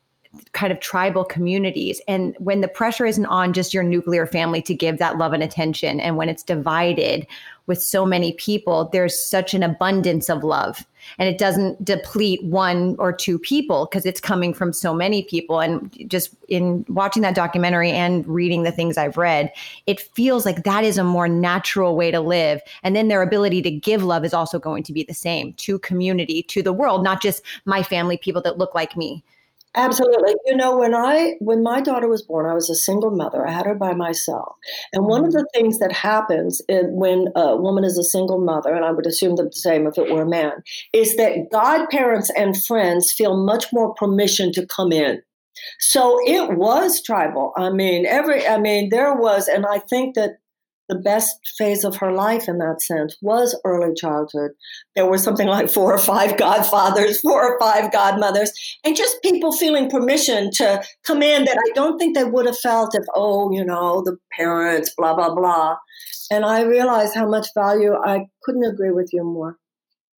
[0.53, 2.01] kind of tribal communities.
[2.09, 5.43] And when the pressure isn't on just your nuclear family to give that love and
[5.43, 7.27] attention, and when it's divided
[7.67, 10.87] with so many people, there's such an abundance of love.
[11.19, 15.61] And it doesn't deplete one or two people because it's coming from so many people.
[15.61, 19.53] And just in watching that documentary and reading the things I've read,
[19.87, 22.61] it feels like that is a more natural way to live.
[22.83, 25.79] And then their ability to give love is also going to be the same to
[25.79, 29.23] community, to the world, not just my family, people that look like me.
[29.75, 30.35] Absolutely.
[30.45, 33.47] You know, when I when my daughter was born, I was a single mother.
[33.47, 34.55] I had her by myself.
[34.93, 35.39] And one of mm-hmm.
[35.39, 39.07] the things that happens in, when a woman is a single mother, and I would
[39.07, 40.63] assume the same if it were a man,
[40.93, 45.23] is that godparents and friends feel much more permission to come in.
[45.79, 47.53] So it was tribal.
[47.57, 50.39] I mean, every I mean, there was, and I think that
[50.93, 54.51] the best phase of her life in that sense was early childhood.
[54.95, 58.53] There were something like four or five godfathers, four or five godmothers,
[58.85, 62.59] and just people feeling permission to come in that I don't think they would have
[62.59, 65.77] felt if, oh, you know, the parents, blah, blah, blah.
[66.31, 69.57] And I realized how much value I couldn't agree with you more.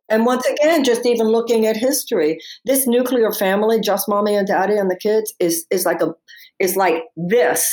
[0.09, 4.77] And once again, just even looking at history, this nuclear family, just mommy and daddy
[4.77, 6.15] and the kids, is is like a
[6.59, 7.65] is like this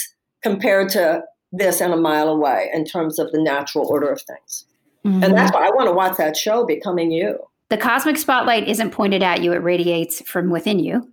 [0.44, 4.66] compared to this and a mile away in terms of the natural order of things.
[5.06, 5.24] Mm-hmm.
[5.24, 7.40] And that's why I want to watch that show, Becoming You.
[7.70, 11.10] The cosmic spotlight isn't pointed at you, it radiates from within you.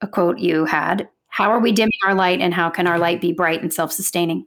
[0.00, 1.08] A quote you had.
[1.28, 3.92] How are we dimming our light and how can our light be bright and self
[3.92, 4.46] sustaining?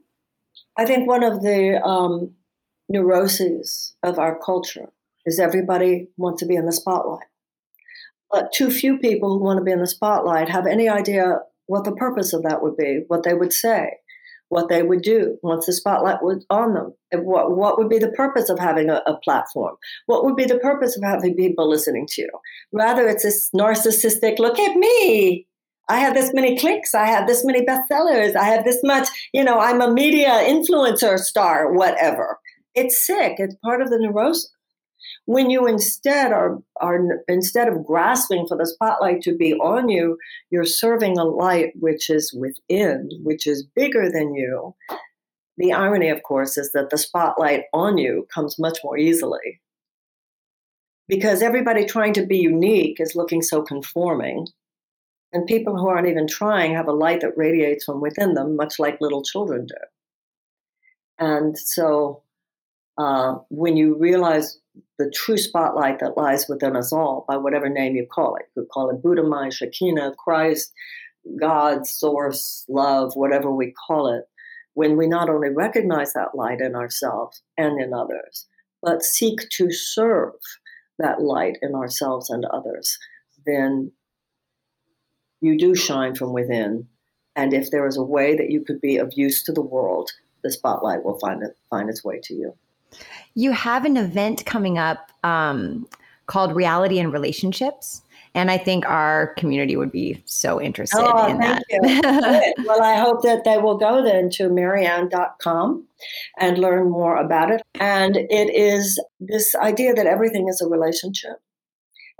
[0.76, 2.32] I think one of the um,
[2.88, 4.90] neuroses of our culture
[5.24, 7.26] is everybody wants to be in the spotlight.
[8.30, 11.84] But too few people who want to be in the spotlight have any idea what
[11.84, 13.98] the purpose of that would be, what they would say
[14.54, 16.94] what they would do once the spotlight was on them.
[17.10, 19.74] And what, what would be the purpose of having a, a, platform?
[20.06, 22.30] What would be the purpose of having people listening to you?
[22.72, 25.44] Rather, it's this narcissistic look at me.
[25.88, 26.94] I have this many clicks.
[26.94, 28.36] I have this many bestsellers.
[28.36, 32.38] I have this much, you know, I'm a media influencer star, whatever.
[32.76, 33.34] It's sick.
[33.38, 34.53] It's part of the neurosis
[35.26, 40.16] when you instead are are instead of grasping for the spotlight to be on you
[40.50, 44.74] you're serving a light which is within which is bigger than you
[45.56, 49.60] the irony of course is that the spotlight on you comes much more easily
[51.08, 54.46] because everybody trying to be unique is looking so conforming.
[55.32, 58.78] And people who aren't even trying have a light that radiates from within them, much
[58.78, 59.74] like little children do.
[61.18, 62.22] And so
[62.98, 64.58] uh, when you realize
[64.98, 68.62] the true spotlight that lies within us all, by whatever name you call it, you
[68.62, 70.72] could call it Buddha mind, Shekinah, Christ,
[71.40, 74.28] God, source, love, whatever we call it,
[74.74, 78.46] when we not only recognize that light in ourselves and in others,
[78.82, 80.34] but seek to serve
[80.98, 82.98] that light in ourselves and others,
[83.46, 83.90] then
[85.40, 86.86] you do shine from within.
[87.36, 90.10] And if there is a way that you could be of use to the world,
[90.42, 92.54] the spotlight will find it find its way to you.
[93.34, 95.86] You have an event coming up um,
[96.26, 98.02] called Reality and Relationships.
[98.36, 102.54] And I think our community would be so interested oh, in thank that.
[102.56, 102.64] You.
[102.66, 105.86] well, I hope that they will go then to marianne.com
[106.40, 107.62] and learn more about it.
[107.78, 111.36] And it is this idea that everything is a relationship.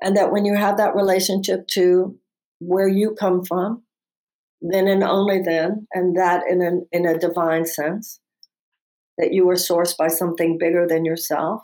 [0.03, 2.17] And that when you have that relationship to
[2.61, 3.83] where you come from,
[4.61, 8.21] then and only then, and that in, an, in a divine sense,
[9.19, 11.63] that you are sourced by something bigger than yourself.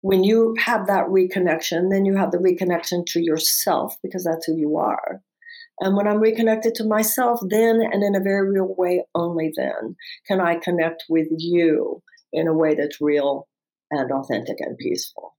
[0.00, 4.56] When you have that reconnection, then you have the reconnection to yourself because that's who
[4.56, 5.22] you are.
[5.80, 9.96] And when I'm reconnected to myself, then and in a very real way, only then
[10.26, 12.02] can I connect with you
[12.32, 13.48] in a way that's real
[13.90, 15.34] and authentic and peaceful.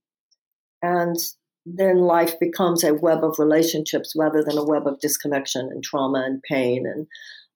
[0.82, 1.18] And
[1.66, 6.24] then life becomes a web of relationships rather than a web of disconnection and trauma
[6.26, 7.08] and pain and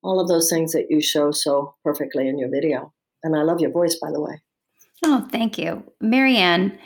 [0.01, 2.93] all of those things that you show so perfectly in your video.
[3.23, 4.41] And I love your voice, by the way.
[5.03, 5.83] Oh, thank you.
[6.01, 6.77] Marianne,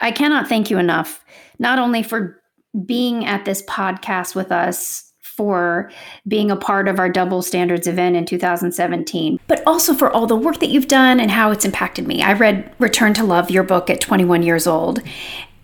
[0.00, 1.24] I cannot thank you enough,
[1.58, 2.42] not only for
[2.84, 5.88] being at this podcast with us, for
[6.26, 10.34] being a part of our Double Standards event in 2017, but also for all the
[10.34, 12.22] work that you've done and how it's impacted me.
[12.22, 15.00] I read Return to Love, your book, at 21 years old,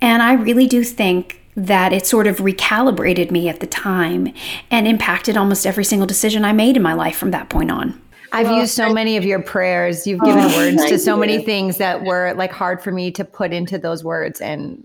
[0.01, 4.33] and I really do think that it sort of recalibrated me at the time
[4.71, 8.01] and impacted almost every single decision I made in my life from that point on.
[8.35, 10.09] I've well, used so many of your prayers.
[10.09, 11.21] You've given oh, words to so you.
[11.21, 14.85] many things that were like hard for me to put into those words and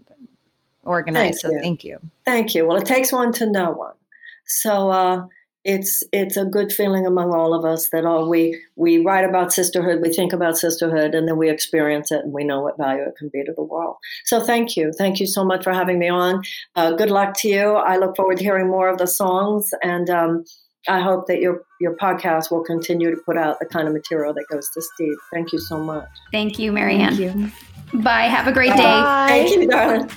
[0.83, 1.21] organize.
[1.21, 1.59] Thank so you.
[1.59, 1.99] thank you.
[2.25, 2.67] Thank you.
[2.67, 3.95] Well, it takes one to know one.
[4.45, 5.25] So uh,
[5.65, 9.51] it's it's a good feeling among all of us that all we we write about
[9.51, 13.01] sisterhood, we think about sisterhood, and then we experience it and we know what value
[13.01, 13.97] it can be to the world.
[14.25, 16.43] So thank you, thank you so much for having me on.
[16.75, 17.73] Uh, good luck to you.
[17.73, 20.09] I look forward to hearing more of the songs and.
[20.09, 20.45] Um,
[20.89, 24.33] I hope that your your podcast will continue to put out the kind of material
[24.33, 25.15] that goes to Steve.
[25.31, 26.09] Thank you so much.
[26.31, 27.15] Thank you, Marianne.
[27.15, 27.53] Thank
[27.93, 28.01] you.
[28.01, 28.23] Bye.
[28.23, 28.83] Have a great day.
[28.83, 29.27] Bye.
[29.29, 30.09] Thank you, darling.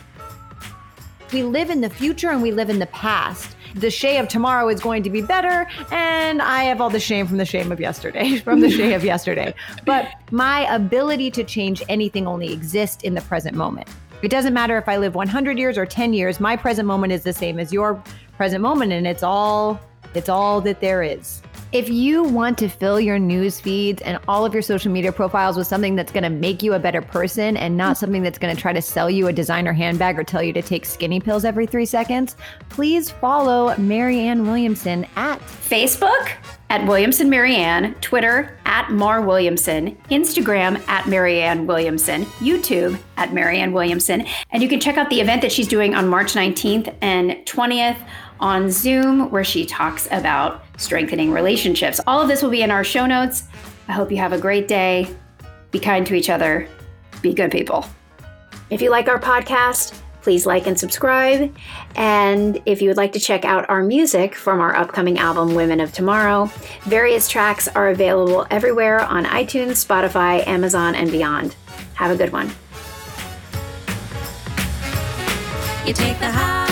[1.32, 3.56] We live in the future and we live in the past.
[3.74, 7.26] The Shay of tomorrow is going to be better, and I have all the shame
[7.26, 9.54] from the shame of yesterday, from the Shay of yesterday.
[9.86, 13.88] But my ability to change anything only exists in the present moment.
[14.20, 17.24] It doesn't matter if I live 100 years or 10 years, my present moment is
[17.24, 18.02] the same as your
[18.36, 19.80] present moment, and it's all
[20.14, 21.42] it's all that there is.
[21.72, 25.56] If you want to fill your news feeds and all of your social media profiles
[25.56, 28.54] with something that's going to make you a better person and not something that's going
[28.54, 31.46] to try to sell you a designer handbag or tell you to take skinny pills
[31.46, 32.36] every three seconds,
[32.68, 36.32] please follow Marianne Williamson at Facebook
[36.68, 44.26] at Williamson Marianne, Twitter at Mar Williamson, Instagram at Marianne Williamson, YouTube at Marianne Williamson.
[44.50, 47.98] And you can check out the event that she's doing on March 19th and 20th
[48.40, 52.00] on Zoom, where she talks about strengthening relationships.
[52.06, 53.44] All of this will be in our show notes.
[53.88, 55.08] I hope you have a great day.
[55.70, 56.68] Be kind to each other.
[57.20, 57.86] Be good people.
[58.70, 61.54] If you like our podcast, please like and subscribe.
[61.96, 65.80] And if you would like to check out our music from our upcoming album, Women
[65.80, 66.46] of Tomorrow,
[66.82, 71.54] various tracks are available everywhere on iTunes, Spotify, Amazon, and beyond.
[71.94, 72.50] Have a good one.
[75.86, 76.71] You take the high.